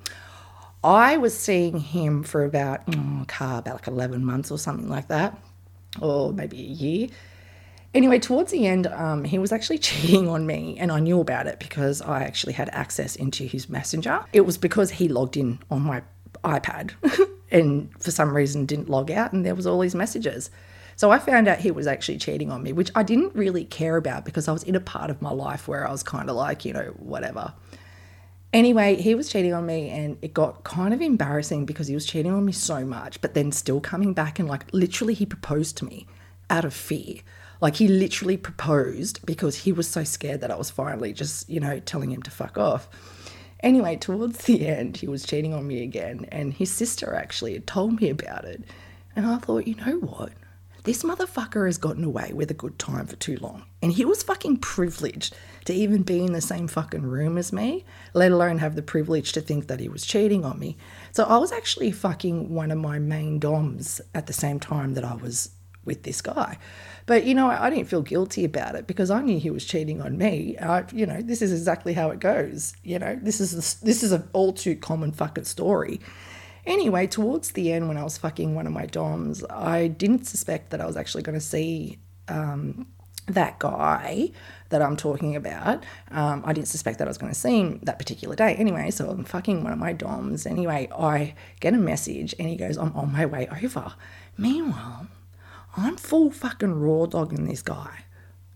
I 0.82 1.16
was 1.16 1.36
seeing 1.36 1.80
him 1.80 2.22
for 2.22 2.44
about, 2.44 2.82
oh, 2.94 3.24
car, 3.26 3.58
about 3.58 3.74
like 3.74 3.88
11 3.88 4.24
months 4.24 4.50
or 4.50 4.58
something 4.58 4.88
like 4.88 5.08
that, 5.08 5.36
or 6.00 6.32
maybe 6.32 6.58
a 6.58 6.62
year. 6.62 7.08
Anyway, 7.94 8.18
towards 8.18 8.52
the 8.52 8.66
end, 8.66 8.86
um, 8.86 9.24
he 9.24 9.38
was 9.38 9.50
actually 9.50 9.78
cheating 9.88 10.28
on 10.28 10.46
me, 10.46 10.76
and 10.78 10.92
I 10.92 11.00
knew 11.00 11.20
about 11.20 11.46
it 11.46 11.58
because 11.58 12.00
I 12.00 12.22
actually 12.22 12.52
had 12.52 12.68
access 12.70 13.16
into 13.16 13.44
his 13.44 13.68
messenger. 13.68 14.24
It 14.32 14.42
was 14.42 14.56
because 14.58 14.90
he 14.90 15.08
logged 15.08 15.36
in 15.36 15.58
on 15.70 15.82
my 15.82 16.02
iPad 16.44 16.92
and 17.50 17.90
for 18.00 18.10
some 18.10 18.34
reason 18.34 18.66
didn't 18.66 18.88
log 18.88 19.10
out, 19.10 19.32
and 19.32 19.44
there 19.44 19.54
was 19.54 19.66
all 19.66 19.80
these 19.80 19.94
messages. 19.94 20.50
So 20.94 21.12
I 21.12 21.20
found 21.20 21.46
out 21.46 21.58
he 21.58 21.70
was 21.70 21.86
actually 21.86 22.18
cheating 22.18 22.50
on 22.50 22.62
me, 22.62 22.72
which 22.72 22.90
I 22.94 23.04
didn't 23.04 23.34
really 23.34 23.64
care 23.64 23.96
about 23.96 24.24
because 24.24 24.48
I 24.48 24.52
was 24.52 24.64
in 24.64 24.74
a 24.74 24.80
part 24.80 25.10
of 25.10 25.22
my 25.22 25.30
life 25.30 25.68
where 25.68 25.86
I 25.86 25.92
was 25.92 26.02
kind 26.02 26.28
of 26.28 26.34
like, 26.34 26.64
you 26.64 26.72
know, 26.72 26.92
whatever. 26.98 27.54
Anyway, 28.52 28.96
he 28.96 29.14
was 29.14 29.28
cheating 29.28 29.52
on 29.52 29.66
me 29.66 29.90
and 29.90 30.16
it 30.22 30.32
got 30.32 30.64
kind 30.64 30.94
of 30.94 31.02
embarrassing 31.02 31.66
because 31.66 31.87
he 31.87 31.94
was 31.94 32.06
cheating 32.06 32.32
on 32.32 32.44
me 32.44 32.52
so 32.52 32.84
much, 32.84 33.20
but 33.20 33.34
then 33.34 33.52
still 33.52 33.80
coming 33.80 34.14
back 34.14 34.38
and 34.38 34.48
like 34.48 34.64
literally 34.72 35.12
he 35.12 35.26
proposed 35.26 35.76
to 35.76 35.84
me 35.84 36.06
out 36.48 36.64
of 36.64 36.72
fear. 36.72 37.16
Like 37.61 37.76
he 37.76 37.88
literally 37.88 38.37
proposed 38.37 39.24
because 39.26 39.56
he 39.56 39.72
was 39.72 39.88
so 39.88 40.02
scared 40.04 40.40
that 40.40 40.50
I 40.50 40.56
was 40.56 40.70
finally 40.70 41.12
just, 41.12 41.48
you 41.50 41.61
know, 41.61 41.78
telling 41.80 42.11
him 42.11 42.22
to 42.22 42.30
fuck 42.30 42.56
off. 42.56 42.88
Anyway, 43.61 43.96
towards 43.96 44.38
the 44.44 44.66
end, 44.66 44.96
he 44.96 45.08
was 45.08 45.26
cheating 45.26 45.52
on 45.52 45.66
me 45.66 45.82
again, 45.82 46.26
and 46.30 46.54
his 46.54 46.72
sister 46.72 47.12
actually 47.14 47.54
had 47.54 47.66
told 47.66 48.00
me 48.00 48.08
about 48.08 48.44
it. 48.44 48.62
And 49.16 49.26
I 49.26 49.38
thought, 49.38 49.66
you 49.66 49.74
know 49.74 49.98
what? 49.98 50.32
This 50.84 51.02
motherfucker 51.02 51.66
has 51.66 51.78
gotten 51.78 52.04
away 52.04 52.32
with 52.32 52.50
a 52.50 52.54
good 52.54 52.78
time 52.78 53.06
for 53.06 53.16
too 53.16 53.36
long. 53.40 53.64
And 53.82 53.92
he 53.92 54.04
was 54.04 54.22
fucking 54.22 54.58
privileged 54.58 55.36
to 55.66 55.74
even 55.74 56.02
be 56.02 56.24
in 56.24 56.32
the 56.32 56.40
same 56.40 56.68
fucking 56.68 57.02
room 57.02 57.36
as 57.36 57.52
me, 57.52 57.84
let 58.14 58.32
alone 58.32 58.58
have 58.58 58.74
the 58.74 58.82
privilege 58.82 59.32
to 59.32 59.40
think 59.40 59.66
that 59.66 59.80
he 59.80 59.88
was 59.88 60.06
cheating 60.06 60.44
on 60.44 60.58
me. 60.58 60.76
So 61.12 61.24
I 61.24 61.38
was 61.38 61.52
actually 61.52 61.90
fucking 61.92 62.54
one 62.54 62.70
of 62.70 62.78
my 62.78 62.98
main 62.98 63.38
DOMs 63.38 64.00
at 64.14 64.26
the 64.26 64.32
same 64.32 64.60
time 64.60 64.94
that 64.94 65.04
I 65.04 65.14
was 65.14 65.50
with 65.84 66.04
this 66.04 66.20
guy. 66.20 66.58
But 67.06 67.24
you 67.24 67.34
know, 67.34 67.48
I 67.48 67.70
didn't 67.70 67.88
feel 67.88 68.02
guilty 68.02 68.44
about 68.44 68.74
it 68.74 68.86
because 68.86 69.10
I 69.10 69.22
knew 69.22 69.40
he 69.40 69.50
was 69.50 69.64
cheating 69.64 70.02
on 70.02 70.18
me. 70.18 70.56
I, 70.58 70.84
you 70.92 71.06
know, 71.06 71.22
this 71.22 71.40
is 71.40 71.50
exactly 71.50 71.94
how 71.94 72.10
it 72.10 72.20
goes. 72.20 72.74
You 72.84 72.98
know, 72.98 73.18
this 73.20 73.40
is 73.40 73.54
a, 73.54 73.84
this 73.84 74.02
is 74.02 74.12
an 74.12 74.28
all 74.34 74.52
too 74.52 74.76
common 74.76 75.12
fucking 75.12 75.44
story. 75.44 76.00
Anyway, 76.68 77.07
towards 77.07 77.52
the 77.52 77.72
end, 77.72 77.88
when 77.88 77.96
I 77.96 78.04
was 78.04 78.18
fucking 78.18 78.54
one 78.54 78.66
of 78.66 78.74
my 78.74 78.85
doms, 78.85 79.42
I 79.48 79.88
didn't 79.88 80.26
suspect 80.26 80.68
that 80.68 80.83
I 80.83 80.87
was 80.87 80.98
actually 80.98 81.22
going 81.22 81.38
to 81.38 81.44
see 81.44 81.98
um, 82.28 82.87
that 83.26 83.59
guy 83.59 84.33
that 84.68 84.83
I'm 84.83 84.94
talking 84.94 85.35
about. 85.35 85.83
Um, 86.11 86.42
I 86.44 86.52
didn't 86.52 86.68
suspect 86.68 86.98
that 86.98 87.09
I 87.09 87.09
was 87.09 87.16
going 87.16 87.33
to 87.33 87.38
see 87.38 87.59
him 87.59 87.81
that 87.85 87.98
particular 87.98 88.37
day. 88.37 88.54
Anyway, 88.57 88.90
so 88.90 89.09
I'm 89.09 89.24
fucking 89.24 89.64
one 89.64 89.72
of 89.72 89.78
my 89.78 89.94
doms. 89.94 90.44
Anyway, 90.44 90.90
I 90.92 91.35
get 91.61 91.72
a 91.72 91.78
message 91.78 92.35
and 92.38 92.46
he 92.46 92.57
goes, 92.57 92.76
I'm 92.76 92.94
on 92.94 93.14
my 93.14 93.24
way 93.24 93.48
over. 93.62 93.94
Meanwhile, 94.37 95.07
I'm 95.74 95.96
full 95.96 96.31
fucking 96.31 96.74
raw 96.74 97.07
dogging 97.07 97.46
this 97.46 97.62
guy. 97.62 98.04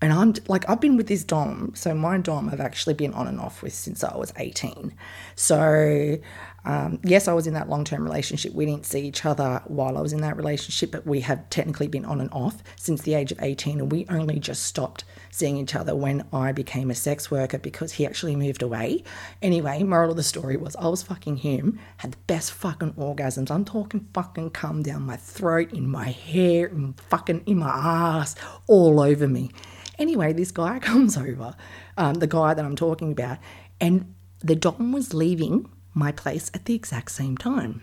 And 0.03 0.11
I'm 0.11 0.33
like, 0.49 0.69
I've 0.69 0.81
been 0.81 0.97
with 0.97 1.07
this 1.07 1.23
Dom. 1.23 1.71
So 1.75 1.95
my 1.95 2.17
Dom 2.17 2.49
I've 2.49 2.59
actually 2.59 2.93
been 2.93 3.13
on 3.13 3.25
and 3.25 3.39
off 3.39 3.63
with 3.63 3.73
since 3.73 4.03
I 4.03 4.17
was 4.17 4.33
18. 4.35 4.93
So 5.35 6.17
um, 6.65 6.99
yes, 7.03 7.27
I 7.27 7.33
was 7.33 7.45
in 7.45 7.53
that 7.55 7.69
long 7.69 7.83
term 7.83 8.03
relationship. 8.03 8.53
We 8.53 8.65
didn't 8.65 8.85
see 8.85 9.01
each 9.01 9.25
other 9.25 9.61
while 9.65 9.97
I 9.97 10.01
was 10.01 10.13
in 10.13 10.21
that 10.21 10.37
relationship, 10.37 10.91
but 10.91 11.05
we 11.05 11.19
have 11.21 11.49
technically 11.49 11.87
been 11.87 12.05
on 12.05 12.21
and 12.21 12.31
off 12.31 12.63
since 12.77 13.01
the 13.01 13.15
age 13.15 13.31
of 13.31 13.39
18. 13.41 13.79
And 13.79 13.91
we 13.91 14.05
only 14.09 14.39
just 14.39 14.63
stopped 14.63 15.03
seeing 15.29 15.57
each 15.57 15.75
other 15.75 15.93
when 15.95 16.25
I 16.31 16.53
became 16.53 16.89
a 16.89 16.95
sex 16.95 17.29
worker 17.29 17.57
because 17.57 17.93
he 17.93 18.05
actually 18.05 18.35
moved 18.35 18.61
away. 18.61 19.03
Anyway, 19.41 19.83
moral 19.83 20.11
of 20.11 20.17
the 20.17 20.23
story 20.23 20.55
was 20.55 20.75
I 20.77 20.87
was 20.87 21.03
fucking 21.03 21.37
him, 21.37 21.79
had 21.97 22.13
the 22.13 22.17
best 22.27 22.53
fucking 22.53 22.93
orgasms. 22.93 23.51
I'm 23.51 23.65
talking 23.65 24.07
fucking 24.13 24.51
come 24.51 24.83
down 24.83 25.01
my 25.01 25.17
throat, 25.17 25.73
in 25.73 25.89
my 25.89 26.09
hair, 26.09 26.67
and 26.67 26.99
fucking 27.09 27.43
in 27.45 27.57
my 27.59 27.69
ass, 27.69 28.35
all 28.67 29.01
over 29.01 29.27
me. 29.27 29.51
Anyway, 29.99 30.31
this 30.31 30.51
guy 30.51 30.79
comes 30.79 31.17
over, 31.17 31.55
um, 31.97 32.15
the 32.15 32.27
guy 32.27 32.53
that 32.53 32.63
I'm 32.63 32.77
talking 32.77 33.11
about, 33.11 33.39
and 33.81 34.13
the 34.39 34.55
Dom 34.55 34.91
was 34.91 35.13
leaving 35.13 35.69
my 35.93 36.11
place 36.11 36.49
at 36.53 36.65
the 36.65 36.75
exact 36.75 37.11
same 37.11 37.37
time. 37.37 37.81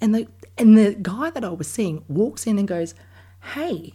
And 0.00 0.14
the 0.14 0.28
and 0.56 0.76
the 0.76 0.96
guy 1.00 1.30
that 1.30 1.44
I 1.44 1.50
was 1.50 1.68
seeing 1.68 2.04
walks 2.08 2.46
in 2.46 2.58
and 2.58 2.68
goes, 2.68 2.94
"Hey, 3.54 3.94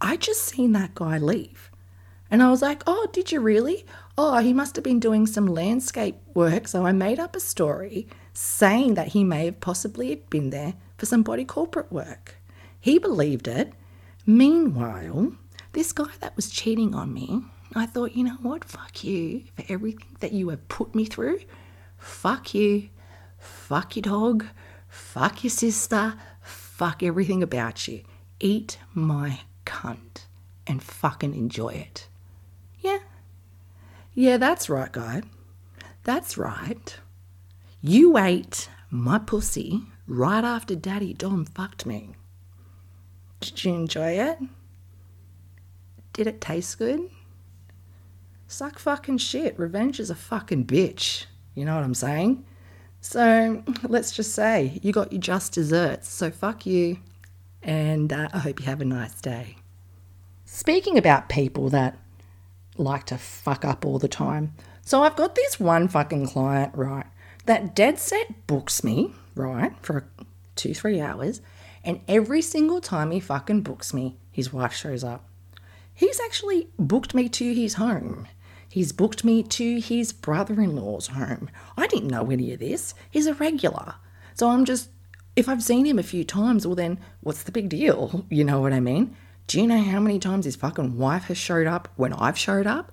I 0.00 0.16
just 0.16 0.42
seen 0.42 0.72
that 0.72 0.94
guy 0.94 1.18
leave." 1.18 1.70
And 2.30 2.42
I 2.42 2.50
was 2.50 2.62
like, 2.62 2.82
"Oh, 2.86 3.06
did 3.12 3.30
you 3.30 3.40
really? 3.40 3.86
Oh, 4.18 4.38
he 4.38 4.52
must 4.52 4.76
have 4.76 4.84
been 4.84 5.00
doing 5.00 5.26
some 5.26 5.46
landscape 5.46 6.16
work." 6.34 6.66
So 6.68 6.84
I 6.84 6.92
made 6.92 7.20
up 7.20 7.36
a 7.36 7.40
story 7.40 8.08
saying 8.32 8.94
that 8.94 9.08
he 9.08 9.22
may 9.22 9.46
have 9.46 9.60
possibly 9.60 10.22
been 10.30 10.50
there 10.50 10.74
for 10.98 11.06
some 11.06 11.22
body 11.22 11.44
corporate 11.44 11.92
work. 11.92 12.36
He 12.80 12.98
believed 12.98 13.48
it. 13.48 13.72
Meanwhile, 14.26 15.32
this 15.72 15.92
guy 15.92 16.10
that 16.20 16.34
was 16.36 16.50
cheating 16.50 16.94
on 16.94 17.12
me, 17.12 17.42
I 17.74 17.86
thought, 17.86 18.16
you 18.16 18.24
know 18.24 18.38
what? 18.42 18.64
Fuck 18.64 19.04
you 19.04 19.44
for 19.54 19.64
everything 19.68 20.16
that 20.20 20.32
you 20.32 20.48
have 20.48 20.66
put 20.68 20.94
me 20.94 21.04
through. 21.04 21.40
Fuck 21.98 22.54
you 22.54 22.90
fuck 23.44 23.96
your 23.96 24.02
dog, 24.02 24.46
fuck 24.88 25.44
your 25.44 25.50
sister, 25.50 26.14
fuck 26.40 27.02
everything 27.02 27.42
about 27.42 27.86
you. 27.86 28.02
Eat 28.40 28.78
my 28.94 29.40
cunt 29.64 30.24
and 30.66 30.82
fucking 30.82 31.34
enjoy 31.34 31.68
it. 31.68 32.08
Yeah. 32.80 32.98
Yeah, 34.14 34.36
that's 34.36 34.68
right, 34.68 34.90
guy. 34.90 35.22
That's 36.04 36.36
right. 36.36 36.96
You 37.80 38.18
ate 38.18 38.68
my 38.90 39.18
pussy 39.18 39.82
right 40.06 40.44
after 40.44 40.74
Daddy 40.74 41.14
Dom 41.14 41.44
fucked 41.44 41.86
me. 41.86 42.10
Did 43.40 43.64
you 43.64 43.74
enjoy 43.74 44.12
it? 44.12 44.38
Did 46.12 46.26
it 46.26 46.40
taste 46.40 46.78
good? 46.78 47.10
Suck 48.46 48.78
fucking 48.78 49.18
shit. 49.18 49.58
Revenge 49.58 49.98
is 49.98 50.10
a 50.10 50.14
fucking 50.14 50.66
bitch. 50.66 51.26
You 51.54 51.64
know 51.64 51.74
what 51.74 51.84
I'm 51.84 51.94
saying? 51.94 52.44
So 53.04 53.62
let's 53.82 54.12
just 54.12 54.32
say 54.32 54.80
you 54.82 54.90
got 54.90 55.12
your 55.12 55.20
just 55.20 55.52
desserts. 55.52 56.08
So 56.08 56.30
fuck 56.30 56.64
you. 56.64 56.96
And 57.62 58.10
uh, 58.10 58.30
I 58.32 58.38
hope 58.38 58.60
you 58.60 58.66
have 58.66 58.80
a 58.80 58.86
nice 58.86 59.20
day. 59.20 59.56
Speaking 60.46 60.96
about 60.96 61.28
people 61.28 61.68
that 61.68 61.98
like 62.78 63.04
to 63.06 63.18
fuck 63.18 63.62
up 63.62 63.84
all 63.84 63.98
the 63.98 64.08
time. 64.08 64.54
So 64.80 65.02
I've 65.02 65.16
got 65.16 65.34
this 65.34 65.60
one 65.60 65.86
fucking 65.86 66.28
client, 66.28 66.74
right, 66.74 67.04
that 67.44 67.76
dead 67.76 67.98
set 67.98 68.46
books 68.46 68.82
me, 68.82 69.12
right, 69.34 69.72
for 69.82 70.08
two, 70.56 70.72
three 70.72 70.98
hours. 70.98 71.42
And 71.84 72.00
every 72.08 72.40
single 72.40 72.80
time 72.80 73.10
he 73.10 73.20
fucking 73.20 73.60
books 73.62 73.92
me, 73.92 74.16
His 74.32 74.50
wife 74.50 74.72
shows 74.72 75.04
up. 75.04 75.28
He's 75.92 76.18
actually 76.20 76.68
booked 76.78 77.14
me 77.14 77.28
to 77.28 77.54
his 77.54 77.74
home. 77.74 78.26
He's 78.74 78.90
booked 78.90 79.22
me 79.22 79.44
to 79.44 79.78
his 79.78 80.12
brother 80.12 80.60
in 80.60 80.74
law's 80.74 81.06
home. 81.06 81.48
I 81.76 81.86
didn't 81.86 82.08
know 82.08 82.32
any 82.32 82.52
of 82.52 82.58
this. 82.58 82.92
He's 83.08 83.28
a 83.28 83.34
regular. 83.34 83.94
So 84.34 84.50
I'm 84.50 84.64
just, 84.64 84.90
if 85.36 85.48
I've 85.48 85.62
seen 85.62 85.86
him 85.86 85.96
a 85.96 86.02
few 86.02 86.24
times, 86.24 86.66
well, 86.66 86.74
then 86.74 86.98
what's 87.20 87.44
the 87.44 87.52
big 87.52 87.68
deal? 87.68 88.26
You 88.30 88.42
know 88.42 88.60
what 88.60 88.72
I 88.72 88.80
mean? 88.80 89.16
Do 89.46 89.60
you 89.60 89.68
know 89.68 89.80
how 89.80 90.00
many 90.00 90.18
times 90.18 90.44
his 90.44 90.56
fucking 90.56 90.98
wife 90.98 91.26
has 91.26 91.38
showed 91.38 91.68
up 91.68 91.86
when 91.94 92.14
I've 92.14 92.36
showed 92.36 92.66
up? 92.66 92.90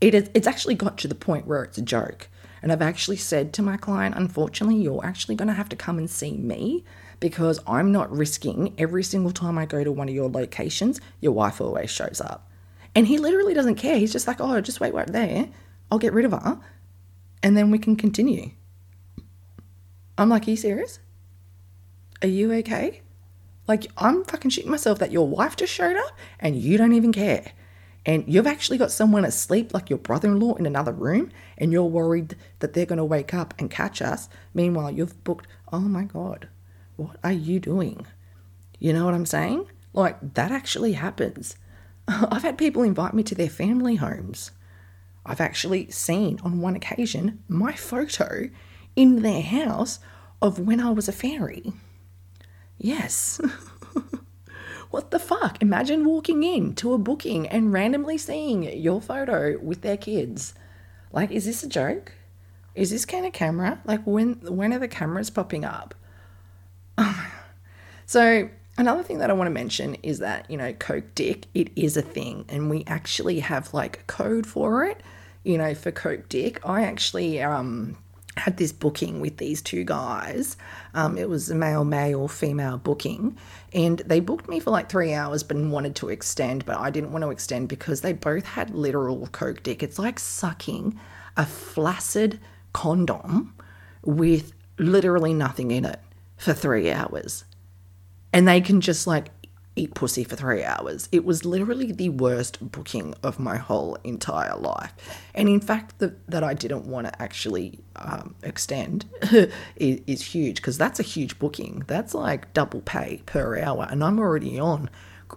It 0.00 0.14
is, 0.14 0.30
it's 0.34 0.46
actually 0.46 0.76
got 0.76 0.98
to 0.98 1.08
the 1.08 1.16
point 1.16 1.48
where 1.48 1.64
it's 1.64 1.78
a 1.78 1.82
joke. 1.82 2.28
And 2.62 2.70
I've 2.70 2.80
actually 2.80 3.16
said 3.16 3.52
to 3.54 3.62
my 3.62 3.76
client, 3.76 4.14
unfortunately, 4.16 4.76
you're 4.76 5.04
actually 5.04 5.34
going 5.34 5.48
to 5.48 5.54
have 5.54 5.68
to 5.70 5.74
come 5.74 5.98
and 5.98 6.08
see 6.08 6.36
me 6.36 6.84
because 7.18 7.58
I'm 7.66 7.90
not 7.90 8.16
risking 8.16 8.72
every 8.78 9.02
single 9.02 9.32
time 9.32 9.58
I 9.58 9.66
go 9.66 9.82
to 9.82 9.90
one 9.90 10.08
of 10.08 10.14
your 10.14 10.30
locations, 10.30 11.00
your 11.20 11.32
wife 11.32 11.60
always 11.60 11.90
shows 11.90 12.20
up. 12.20 12.51
And 12.94 13.06
he 13.06 13.18
literally 13.18 13.54
doesn't 13.54 13.76
care. 13.76 13.98
He's 13.98 14.12
just 14.12 14.26
like, 14.26 14.40
oh, 14.40 14.60
just 14.60 14.80
wait 14.80 14.94
right 14.94 15.10
there. 15.10 15.48
I'll 15.90 15.98
get 15.98 16.12
rid 16.12 16.24
of 16.24 16.32
her. 16.32 16.60
And 17.42 17.56
then 17.56 17.70
we 17.70 17.78
can 17.78 17.96
continue. 17.96 18.50
I'm 20.18 20.28
like, 20.28 20.46
are 20.46 20.50
you 20.50 20.56
serious? 20.56 20.98
Are 22.20 22.28
you 22.28 22.52
okay? 22.52 23.00
Like, 23.66 23.86
I'm 23.96 24.24
fucking 24.24 24.50
shitting 24.50 24.66
myself 24.66 24.98
that 24.98 25.12
your 25.12 25.26
wife 25.26 25.56
just 25.56 25.72
showed 25.72 25.96
up 25.96 26.18
and 26.38 26.56
you 26.56 26.76
don't 26.76 26.92
even 26.92 27.12
care. 27.12 27.52
And 28.04 28.24
you've 28.26 28.46
actually 28.46 28.78
got 28.78 28.90
someone 28.90 29.24
asleep, 29.24 29.72
like 29.72 29.88
your 29.88 29.98
brother 29.98 30.28
in 30.28 30.40
law, 30.40 30.54
in 30.54 30.66
another 30.66 30.92
room, 30.92 31.30
and 31.56 31.72
you're 31.72 31.84
worried 31.84 32.36
that 32.58 32.72
they're 32.72 32.86
going 32.86 32.98
to 32.98 33.04
wake 33.04 33.32
up 33.32 33.54
and 33.58 33.70
catch 33.70 34.02
us. 34.02 34.28
Meanwhile, 34.52 34.90
you've 34.90 35.22
booked, 35.22 35.46
oh 35.72 35.80
my 35.80 36.04
God, 36.04 36.48
what 36.96 37.16
are 37.22 37.32
you 37.32 37.60
doing? 37.60 38.06
You 38.80 38.92
know 38.92 39.04
what 39.04 39.14
I'm 39.14 39.26
saying? 39.26 39.66
Like, 39.92 40.34
that 40.34 40.50
actually 40.50 40.94
happens. 40.94 41.56
I've 42.30 42.42
had 42.42 42.58
people 42.58 42.82
invite 42.82 43.14
me 43.14 43.22
to 43.24 43.34
their 43.34 43.48
family 43.48 43.96
homes. 43.96 44.50
I've 45.24 45.40
actually 45.40 45.90
seen 45.90 46.40
on 46.42 46.60
one 46.60 46.76
occasion 46.76 47.42
my 47.48 47.72
photo 47.72 48.50
in 48.96 49.22
their 49.22 49.42
house 49.42 50.00
of 50.40 50.58
when 50.58 50.80
I 50.80 50.90
was 50.90 51.08
a 51.08 51.12
fairy. 51.12 51.72
Yes. 52.76 53.40
what 54.90 55.10
the 55.10 55.18
fuck? 55.18 55.62
Imagine 55.62 56.04
walking 56.04 56.42
in 56.42 56.74
to 56.76 56.92
a 56.92 56.98
booking 56.98 57.46
and 57.48 57.72
randomly 57.72 58.18
seeing 58.18 58.64
your 58.64 59.00
photo 59.00 59.58
with 59.60 59.82
their 59.82 59.96
kids. 59.96 60.54
Like, 61.12 61.30
is 61.30 61.44
this 61.44 61.62
a 61.62 61.68
joke? 61.68 62.12
Is 62.74 62.90
this 62.90 63.04
kind 63.04 63.24
of 63.24 63.32
camera? 63.32 63.80
Like, 63.84 64.02
when 64.04 64.34
when 64.42 64.72
are 64.72 64.78
the 64.78 64.88
cameras 64.88 65.30
popping 65.30 65.64
up? 65.64 65.94
so 68.06 68.48
Another 68.78 69.02
thing 69.02 69.18
that 69.18 69.28
I 69.28 69.34
want 69.34 69.48
to 69.48 69.52
mention 69.52 69.96
is 69.96 70.18
that, 70.20 70.50
you 70.50 70.56
know, 70.56 70.72
Coke 70.72 71.14
Dick, 71.14 71.46
it 71.52 71.70
is 71.76 71.96
a 71.96 72.02
thing 72.02 72.46
and 72.48 72.70
we 72.70 72.84
actually 72.86 73.40
have 73.40 73.74
like 73.74 74.00
a 74.00 74.02
code 74.04 74.46
for 74.46 74.84
it. 74.84 75.02
You 75.44 75.58
know, 75.58 75.74
for 75.74 75.90
Coke 75.90 76.28
Dick, 76.28 76.60
I 76.66 76.84
actually 76.84 77.42
um, 77.42 77.98
had 78.36 78.56
this 78.56 78.72
booking 78.72 79.20
with 79.20 79.36
these 79.36 79.60
two 79.60 79.84
guys. 79.84 80.56
Um, 80.94 81.18
it 81.18 81.28
was 81.28 81.50
a 81.50 81.54
male, 81.54 81.84
male, 81.84 82.28
female 82.28 82.78
booking, 82.78 83.36
and 83.74 83.98
they 84.00 84.20
booked 84.20 84.48
me 84.48 84.60
for 84.60 84.70
like 84.70 84.88
three 84.88 85.12
hours, 85.12 85.42
but 85.42 85.56
wanted 85.56 85.96
to 85.96 86.08
extend. 86.08 86.64
But 86.64 86.78
I 86.78 86.90
didn't 86.90 87.12
want 87.12 87.24
to 87.24 87.30
extend 87.30 87.68
because 87.68 88.00
they 88.00 88.12
both 88.12 88.44
had 88.44 88.70
literal 88.70 89.26
coke 89.28 89.62
dick. 89.62 89.82
It's 89.82 89.98
like 89.98 90.18
sucking 90.18 90.98
a 91.36 91.44
flaccid 91.44 92.40
condom 92.72 93.54
with 94.02 94.52
literally 94.78 95.34
nothing 95.34 95.72
in 95.72 95.84
it 95.84 96.00
for 96.36 96.54
three 96.54 96.90
hours 96.90 97.44
and 98.32 98.48
they 98.48 98.60
can 98.60 98.80
just 98.80 99.06
like 99.06 99.28
eat 99.74 99.94
pussy 99.94 100.24
for 100.24 100.36
three 100.36 100.62
hours. 100.62 101.08
It 101.12 101.24
was 101.24 101.44
literally 101.44 101.92
the 101.92 102.10
worst 102.10 102.70
booking 102.72 103.14
of 103.22 103.38
my 103.38 103.56
whole 103.56 103.96
entire 104.04 104.56
life. 104.56 104.92
And 105.34 105.48
in 105.48 105.60
fact, 105.60 105.98
the, 105.98 106.14
that 106.28 106.44
I 106.44 106.54
didn't 106.54 106.86
want 106.86 107.06
to 107.06 107.22
actually 107.22 107.78
um, 107.96 108.34
extend 108.42 109.06
is, 109.76 110.00
is 110.06 110.22
huge 110.22 110.56
because 110.56 110.76
that's 110.76 111.00
a 111.00 111.04
huge 111.04 111.38
booking. 111.38 111.84
That's 111.86 112.14
like 112.14 112.52
double 112.52 112.82
pay 112.82 113.22
per 113.24 113.58
hour, 113.58 113.86
and 113.90 114.04
I'm 114.04 114.18
already 114.18 114.58
on 114.58 114.90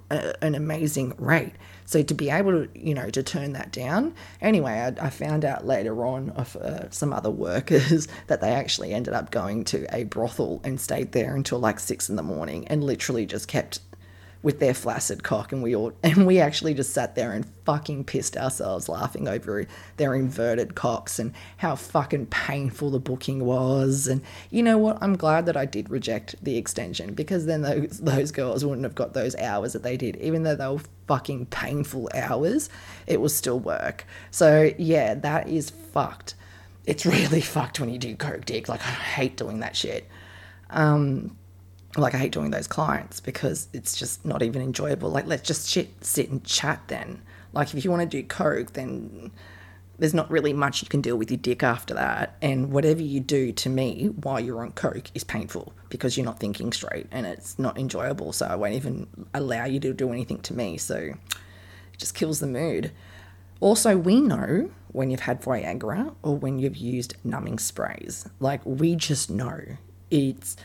a, 0.09 0.43
an 0.43 0.55
amazing 0.55 1.13
rate. 1.17 1.53
So 1.85 2.01
to 2.01 2.13
be 2.13 2.29
able 2.29 2.51
to, 2.51 2.69
you 2.73 2.93
know, 2.93 3.09
to 3.09 3.23
turn 3.23 3.53
that 3.53 3.71
down. 3.71 4.13
Anyway, 4.41 4.71
I, 4.71 5.05
I 5.05 5.09
found 5.09 5.45
out 5.45 5.65
later 5.65 6.05
on 6.05 6.31
of 6.31 6.55
uh, 6.55 6.89
some 6.89 7.13
other 7.13 7.29
workers 7.29 8.07
that 8.27 8.41
they 8.41 8.51
actually 8.51 8.93
ended 8.93 9.13
up 9.13 9.31
going 9.31 9.63
to 9.65 9.85
a 9.95 10.03
brothel 10.05 10.61
and 10.63 10.79
stayed 10.79 11.11
there 11.11 11.35
until 11.35 11.59
like 11.59 11.79
six 11.79 12.09
in 12.09 12.15
the 12.15 12.23
morning 12.23 12.67
and 12.67 12.83
literally 12.83 13.25
just 13.25 13.47
kept 13.47 13.79
with 14.45 14.59
their 14.59 14.75
flaccid 14.75 15.23
cock 15.23 15.51
and 15.51 15.63
we 15.63 15.75
all 15.75 15.91
and 16.03 16.27
we 16.27 16.39
actually 16.39 16.75
just 16.75 16.93
sat 16.93 17.15
there 17.15 17.33
and 17.33 17.47
fucking 17.65 18.03
pissed 18.03 18.37
ourselves 18.37 18.87
laughing 18.87 19.27
over 19.27 19.65
their 19.97 20.13
inverted 20.13 20.75
cocks 20.75 21.17
and 21.17 21.33
how 21.57 21.75
fucking 21.75 22.27
painful 22.27 22.91
the 22.91 22.99
booking 22.99 23.43
was. 23.43 24.07
And 24.07 24.21
you 24.51 24.61
know 24.61 24.77
what? 24.77 24.99
I'm 25.01 25.17
glad 25.17 25.47
that 25.47 25.57
I 25.57 25.65
did 25.65 25.89
reject 25.89 26.35
the 26.43 26.57
extension 26.57 27.15
because 27.15 27.47
then 27.47 27.63
those 27.63 27.99
those 28.03 28.31
girls 28.31 28.63
wouldn't 28.63 28.83
have 28.83 28.93
got 28.93 29.15
those 29.15 29.35
hours 29.37 29.73
that 29.73 29.81
they 29.81 29.97
did. 29.97 30.15
Even 30.17 30.43
though 30.43 30.55
they 30.55 30.67
were 30.67 30.81
fucking 31.07 31.47
painful 31.47 32.09
hours 32.13 32.69
it 33.07 33.19
was 33.19 33.35
still 33.35 33.59
work. 33.59 34.05
So 34.29 34.71
yeah 34.77 35.15
that 35.15 35.49
is 35.49 35.71
fucked. 35.71 36.35
It's 36.85 37.03
really 37.17 37.41
fucked 37.41 37.79
when 37.79 37.89
you 37.89 37.97
do 37.97 38.15
coke 38.15 38.45
dick. 38.45 38.69
Like 38.69 38.81
I 38.81 38.91
hate 38.91 39.37
doing 39.37 39.61
that 39.61 39.75
shit. 39.75 40.07
Um 40.69 41.35
like 42.01 42.13
I 42.13 42.17
hate 42.17 42.31
doing 42.31 42.51
those 42.51 42.67
clients 42.67 43.19
because 43.19 43.67
it's 43.73 43.95
just 43.95 44.25
not 44.25 44.43
even 44.43 44.61
enjoyable. 44.61 45.09
Like 45.09 45.27
let's 45.27 45.43
just 45.43 45.69
shit, 45.69 46.03
sit 46.03 46.29
and 46.29 46.43
chat 46.43 46.81
then. 46.87 47.21
Like 47.53 47.73
if 47.73 47.83
you 47.83 47.91
want 47.91 48.09
to 48.09 48.21
do 48.21 48.25
coke, 48.25 48.73
then 48.73 49.31
there's 49.97 50.13
not 50.13 50.29
really 50.29 50.51
much 50.51 50.81
you 50.81 50.89
can 50.89 51.01
deal 51.01 51.15
with 51.15 51.31
your 51.31 51.37
dick 51.37 51.63
after 51.63 51.93
that. 51.93 52.35
And 52.41 52.71
whatever 52.71 53.01
you 53.01 53.19
do 53.19 53.51
to 53.53 53.69
me 53.69 54.07
while 54.07 54.39
you're 54.39 54.61
on 54.61 54.71
coke 54.73 55.09
is 55.13 55.23
painful 55.23 55.73
because 55.89 56.17
you're 56.17 56.25
not 56.25 56.39
thinking 56.39 56.73
straight 56.73 57.07
and 57.11 57.25
it's 57.25 57.57
not 57.57 57.77
enjoyable. 57.77 58.33
So 58.33 58.45
I 58.45 58.55
won't 58.55 58.73
even 58.73 59.07
allow 59.33 59.65
you 59.65 59.79
to 59.79 59.93
do 59.93 60.11
anything 60.11 60.39
to 60.41 60.53
me. 60.53 60.77
So 60.77 60.95
it 60.97 61.97
just 61.97 62.13
kills 62.13 62.39
the 62.39 62.47
mood. 62.47 62.91
Also, 63.61 63.97
we 63.97 64.19
know 64.19 64.69
when 64.89 65.09
you've 65.09 65.21
had 65.21 65.41
Viagra 65.41 66.13
or 66.23 66.35
when 66.35 66.59
you've 66.59 66.77
used 66.77 67.15
numbing 67.23 67.59
sprays. 67.59 68.27
Like 68.39 68.61
we 68.65 68.95
just 68.95 69.29
know 69.29 69.61
it's 70.11 70.57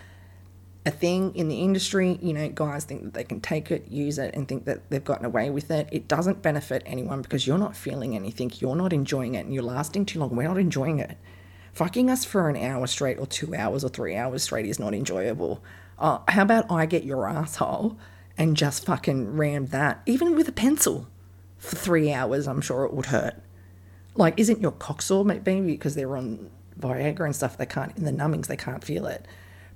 a 0.91 0.97
thing 0.97 1.35
in 1.35 1.49
the 1.49 1.61
industry. 1.61 2.19
You 2.21 2.35
know, 2.35 2.49
guys 2.49 2.85
think 2.85 3.05
that 3.05 3.15
they 3.15 3.25
can 3.25 3.41
take 3.41 3.71
it, 3.71 3.89
use 3.89 4.19
it, 4.19 4.35
and 4.35 4.47
think 4.47 4.65
that 4.67 4.91
they've 4.91 5.03
gotten 5.03 5.25
away 5.25 5.49
with 5.49 5.71
it. 5.71 5.89
It 5.91 6.09
doesn't 6.09 6.43
benefit 6.43 6.83
anyone 6.85 7.23
because 7.23 7.47
you're 7.47 7.59
not 7.59 7.77
feeling 7.77 8.15
anything, 8.15 8.53
you're 8.57 8.77
not 8.77 8.93
enjoying 8.93 9.35
it, 9.35 9.47
and 9.47 9.55
you're 9.55 9.63
lasting 9.63 10.05
too 10.07 10.19
long. 10.19 10.37
We're 10.37 10.49
not 10.49 10.59
enjoying 10.59 10.99
it. 10.99 11.17
Fucking 11.73 12.11
us 12.11 12.25
for 12.25 12.49
an 12.49 12.57
hour 12.57 12.87
straight, 12.87 13.19
or 13.19 13.27
two 13.27 13.55
hours, 13.55 13.85
or 13.85 13.89
three 13.89 14.17
hours 14.17 14.43
straight 14.43 14.67
is 14.67 14.81
not 14.81 14.93
enjoyable. 14.93 15.63
Uh, 15.99 16.19
how 16.29 16.43
about 16.43 16.71
I 16.71 16.87
get 16.87 17.05
your 17.05 17.29
asshole 17.29 17.97
and 18.37 18.57
just 18.57 18.85
fucking 18.85 19.37
ram 19.37 19.67
that, 19.67 20.03
even 20.07 20.35
with 20.35 20.49
a 20.49 20.53
pencil, 20.53 21.09
for 21.59 21.77
three 21.77 22.13
hours? 22.13 22.49
I'm 22.49 22.61
sure 22.61 22.85
it 22.85 22.93
would 22.93 23.07
hurt. 23.07 23.37
Like, 24.17 24.39
isn't 24.39 24.61
your 24.61 24.73
cock 24.73 25.01
sore? 25.03 25.25
Maybe 25.25 25.61
because 25.61 25.95
they're 25.95 26.17
on 26.17 26.51
Viagra 26.79 27.27
and 27.27 27.37
stuff, 27.37 27.57
they 27.57 27.67
can't, 27.67 27.97
in 27.97 28.05
the 28.05 28.13
numbings, 28.13 28.49
they 28.49 28.57
can't 28.57 28.83
feel 28.83 29.07
it. 29.07 29.27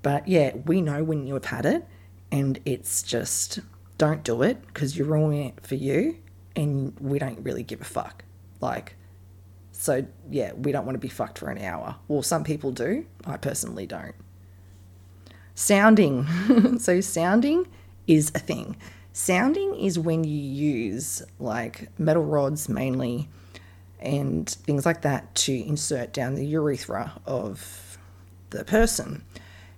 But 0.04 0.28
yeah, 0.28 0.54
we 0.66 0.82
know 0.82 1.02
when 1.02 1.26
you 1.26 1.32
have 1.32 1.46
had 1.46 1.64
it, 1.64 1.88
and 2.30 2.60
it's 2.66 3.02
just 3.02 3.60
don't 3.96 4.22
do 4.22 4.42
it 4.42 4.64
because 4.66 4.98
you're 4.98 5.06
ruining 5.06 5.46
it 5.46 5.66
for 5.66 5.76
you, 5.76 6.18
and 6.54 6.94
we 7.00 7.18
don't 7.18 7.42
really 7.42 7.62
give 7.62 7.80
a 7.80 7.84
fuck. 7.84 8.22
Like, 8.60 8.96
so 9.72 10.06
yeah, 10.30 10.52
we 10.52 10.72
don't 10.72 10.84
want 10.84 10.96
to 10.96 11.00
be 11.00 11.08
fucked 11.08 11.38
for 11.38 11.48
an 11.48 11.56
hour. 11.56 11.96
Well, 12.06 12.22
some 12.22 12.44
people 12.44 12.70
do. 12.70 13.06
I 13.24 13.38
personally 13.38 13.86
don't. 13.86 14.14
Sounding. 15.54 16.26
so, 16.78 17.00
sounding 17.00 17.66
is 18.06 18.30
a 18.34 18.38
thing. 18.38 18.76
Sounding 19.14 19.74
is 19.74 19.98
when 19.98 20.22
you 20.22 20.36
use 20.36 21.22
like 21.38 21.88
metal 21.98 22.24
rods 22.24 22.68
mainly 22.68 23.30
and 24.00 24.50
things 24.50 24.84
like 24.84 25.00
that 25.00 25.34
to 25.36 25.54
insert 25.54 26.12
down 26.12 26.34
the 26.34 26.44
urethra 26.44 27.22
of 27.24 27.96
the 28.50 28.66
person. 28.66 29.24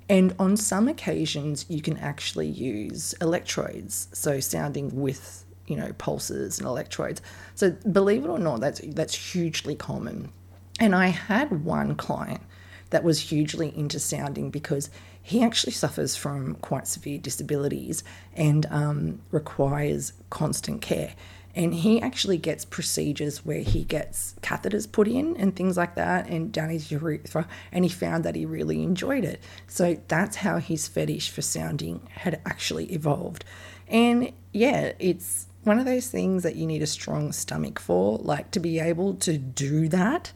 And 0.08 0.34
on 0.38 0.56
some 0.56 0.88
occasions, 0.88 1.66
you 1.68 1.82
can 1.82 1.96
actually 1.98 2.46
use 2.46 3.12
electrodes, 3.20 4.08
so 4.12 4.38
sounding 4.40 4.94
with 5.00 5.44
you 5.66 5.76
know 5.76 5.92
pulses 5.98 6.58
and 6.58 6.66
electrodes. 6.66 7.20
So 7.54 7.70
believe 7.90 8.24
it 8.24 8.28
or 8.28 8.38
not, 8.38 8.60
that's 8.60 8.80
that's 8.80 9.32
hugely 9.32 9.74
common. 9.74 10.30
And 10.78 10.94
I 10.94 11.08
had 11.08 11.64
one 11.64 11.96
client 11.96 12.42
that 12.90 13.02
was 13.02 13.18
hugely 13.18 13.76
into 13.76 13.98
sounding 13.98 14.50
because 14.50 14.90
he 15.20 15.42
actually 15.42 15.72
suffers 15.72 16.14
from 16.14 16.54
quite 16.56 16.86
severe 16.86 17.18
disabilities 17.18 18.04
and 18.34 18.64
um, 18.66 19.20
requires 19.32 20.12
constant 20.30 20.82
care 20.82 21.14
and 21.56 21.74
he 21.74 22.00
actually 22.00 22.36
gets 22.38 22.64
procedures 22.64 23.44
where 23.44 23.62
he 23.62 23.82
gets 23.82 24.36
catheters 24.42 24.90
put 24.90 25.08
in 25.08 25.36
and 25.38 25.56
things 25.56 25.76
like 25.76 25.96
that 25.96 26.28
and 26.28 26.52
down 26.52 26.68
his 26.68 26.90
urethra 26.92 27.48
and 27.72 27.84
he 27.84 27.88
found 27.90 28.24
that 28.24 28.36
he 28.36 28.44
really 28.46 28.82
enjoyed 28.82 29.24
it 29.24 29.42
so 29.66 29.96
that's 30.08 30.36
how 30.36 30.58
his 30.58 30.86
fetish 30.86 31.30
for 31.30 31.42
sounding 31.42 32.00
had 32.14 32.40
actually 32.46 32.84
evolved 32.92 33.44
And 33.88 34.32
yeah, 34.52 34.92
it's 34.98 35.46
one 35.64 35.78
of 35.78 35.84
those 35.84 36.08
things 36.08 36.42
that 36.42 36.56
you 36.56 36.66
need 36.66 36.82
a 36.82 36.86
strong 36.86 37.32
stomach 37.32 37.78
for, 37.78 38.18
like 38.18 38.50
to 38.52 38.60
be 38.60 38.78
able 38.78 39.14
to 39.14 39.38
do 39.38 39.88
that. 39.88 40.32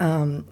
Um, 0.00 0.46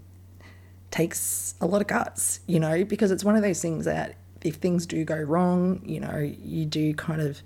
takes 0.91 1.55
a 1.61 1.67
lot 1.67 1.81
of 1.81 1.87
guts, 1.87 2.41
you 2.47 2.61
know, 2.61 2.85
because 2.85 3.11
it's 3.11 3.25
one 3.25 3.35
of 3.35 3.43
those 3.43 3.63
things 3.63 3.87
that 3.87 4.15
if 4.43 4.57
things 4.57 4.85
do 4.87 5.05
go 5.05 5.17
wrong, 5.17 5.81
you 5.85 6.01
know, 6.01 6.19
you 6.19 6.67
do 6.67 6.93
kind 6.95 7.21
of, 7.23 7.43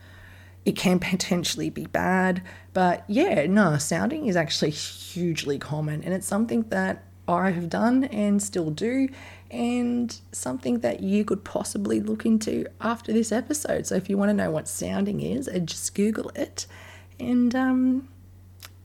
it 0.67 0.77
can 0.77 0.99
potentially 0.99 1.71
be 1.71 1.87
bad. 1.87 2.43
But 2.75 3.05
yeah, 3.09 3.47
no, 3.47 3.79
sounding 3.79 4.27
is 4.27 4.37
actually 4.37 4.73
hugely 4.73 5.59
common 5.59 6.03
and 6.03 6.13
it's 6.13 6.27
something 6.27 6.63
that 6.69 7.05
I 7.29 7.51
have 7.51 7.69
done 7.69 8.05
and 8.05 8.41
still 8.41 8.71
do, 8.71 9.09
and 9.51 10.17
something 10.31 10.81
that 10.81 11.01
you 11.01 11.25
could 11.25 11.43
possibly 11.43 12.01
look 12.01 12.25
into 12.25 12.67
after 12.81 13.13
this 13.13 13.33
episode. 13.33 13.87
So 13.87 13.97
if 13.97 14.09
you 14.09 14.17
want 14.17 14.29
to 14.29 14.35
know 14.35 14.51
what 14.51 14.69
sounding 14.69 15.21
is, 15.21 15.49
uh, 15.49 15.59
just 15.59 15.95
Google 15.95 16.31
it 16.37 16.67
and 17.19 17.55
um, 17.55 18.09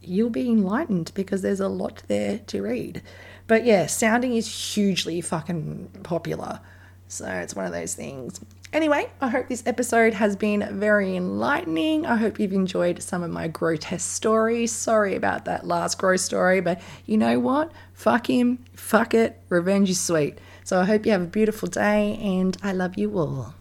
you'll 0.02 0.30
be 0.30 0.50
enlightened 0.50 1.12
because 1.14 1.42
there's 1.42 1.60
a 1.60 1.68
lot 1.68 2.04
there 2.08 2.40
to 2.48 2.62
read. 2.62 3.02
But 3.48 3.66
yeah, 3.66 3.86
sounding 3.88 4.36
is 4.36 4.74
hugely 4.74 5.22
fucking 5.22 5.90
popular. 6.04 6.62
So 7.08 7.28
it's 7.28 7.56
one 7.56 7.66
of 7.66 7.74
those 7.74 7.94
things. 7.94 8.40
Anyway, 8.74 9.12
I 9.20 9.28
hope 9.28 9.50
this 9.50 9.64
episode 9.66 10.14
has 10.14 10.38
been 10.38 10.80
very 10.80 11.18
enlightening. 11.18 12.06
I 12.06 12.16
hope 12.16 12.40
you've 12.40 12.54
enjoyed 12.54 13.04
some 13.04 13.22
of 13.22 13.30
my 13.30 13.50
grotesque 13.50 14.10
stories. 14.10 14.72
Sorry 14.72 15.14
about 15.16 15.44
that 15.44 15.68
last 15.68 15.98
gross 15.98 16.22
story, 16.22 16.62
but 16.62 16.82
you 17.06 17.18
know 17.18 17.38
what? 17.38 17.74
Fuck 17.94 18.30
him, 18.30 18.64
fuck 18.74 19.14
it, 19.14 19.38
revenge 19.50 19.90
is 19.90 20.00
sweet. 20.00 20.40
So 20.64 20.80
I 20.80 20.86
hope 20.86 21.06
you 21.06 21.12
have 21.12 21.22
a 21.22 21.26
beautiful 21.26 21.68
day 21.68 22.18
and 22.22 22.56
I 22.64 22.72
love 22.72 22.98
you 22.98 23.18
all. 23.20 23.56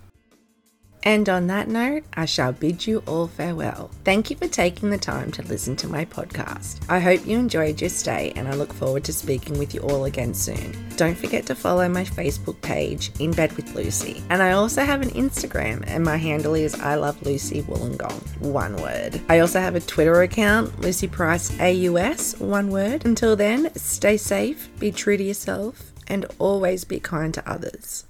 And 1.03 1.29
on 1.29 1.47
that 1.47 1.69
note, 1.69 2.05
I 2.15 2.27
shall 2.27 2.53
bid 2.53 2.87
you 2.87 3.03
all 3.07 3.27
farewell. 3.27 3.91
Thank 4.05 4.31
you 4.31 4.37
for 4.37 4.49
taking 4.49 4.91
the 4.91 4.99
time 4.99 5.33
to 5.33 5.43
listen 5.43 5.77
to 5.77 5.89
my 5.89 6.05
podcast. 6.05 6.81
I 6.89 7.01
hope 7.01 7.27
you 7.27 7.39
enjoyed 7.39 7.81
your 7.81 7.91
stay 7.91 8.33
and 8.37 8.47
I 8.49 8.55
look 8.55 8.73
forward 8.73 9.05
to 9.05 9.13
speaking 9.13 9.59
with 9.59 9.75
you 9.75 9.81
all 9.81 10.05
again 10.05 10.35
soon. 10.35 10.77
Don't 10.97 11.17
forget 11.17 11.47
to 11.47 11.55
follow 11.55 11.89
my 11.89 12.05
Facebook 12.05 12.61
page, 12.61 13.11
In 13.19 13.33
Bed 13.33 13.53
with 13.53 13.75
Lucy. 13.75 14.23
And 14.29 14.43
I 14.43 14.53
also 14.53 14.85
have 14.85 15.01
an 15.01 15.11
Instagram 15.11 15.85
and 15.87 16.05
my 16.05 16.17
handle 16.17 16.55
is 16.55 16.79
I 16.79 16.97
Love 16.97 17.21
Lucy 17.23 17.63
Wollongong, 17.63 18.41
one 18.41 18.77
word. 18.77 19.21
I 19.29 19.39
also 19.39 19.61
have 19.61 19.77
a 19.77 19.81
Twitter 19.81 20.23
account, 20.23 20.81
Lucy 20.81 21.09
Price 21.09 21.59
AUS, 21.61 22.39
one 22.39 22.71
word. 22.71 23.07
Until 23.07 23.37
then, 23.37 23.75
stay 23.75 24.17
safe, 24.17 24.69
be 24.79 24.93
true 24.93 25.17
to 25.17 25.25
yourself, 25.25 25.93
and 26.07 26.27
always 26.39 26.85
be 26.85 27.01
kind 27.01 27.33
to 27.35 27.51
others. 27.51 28.05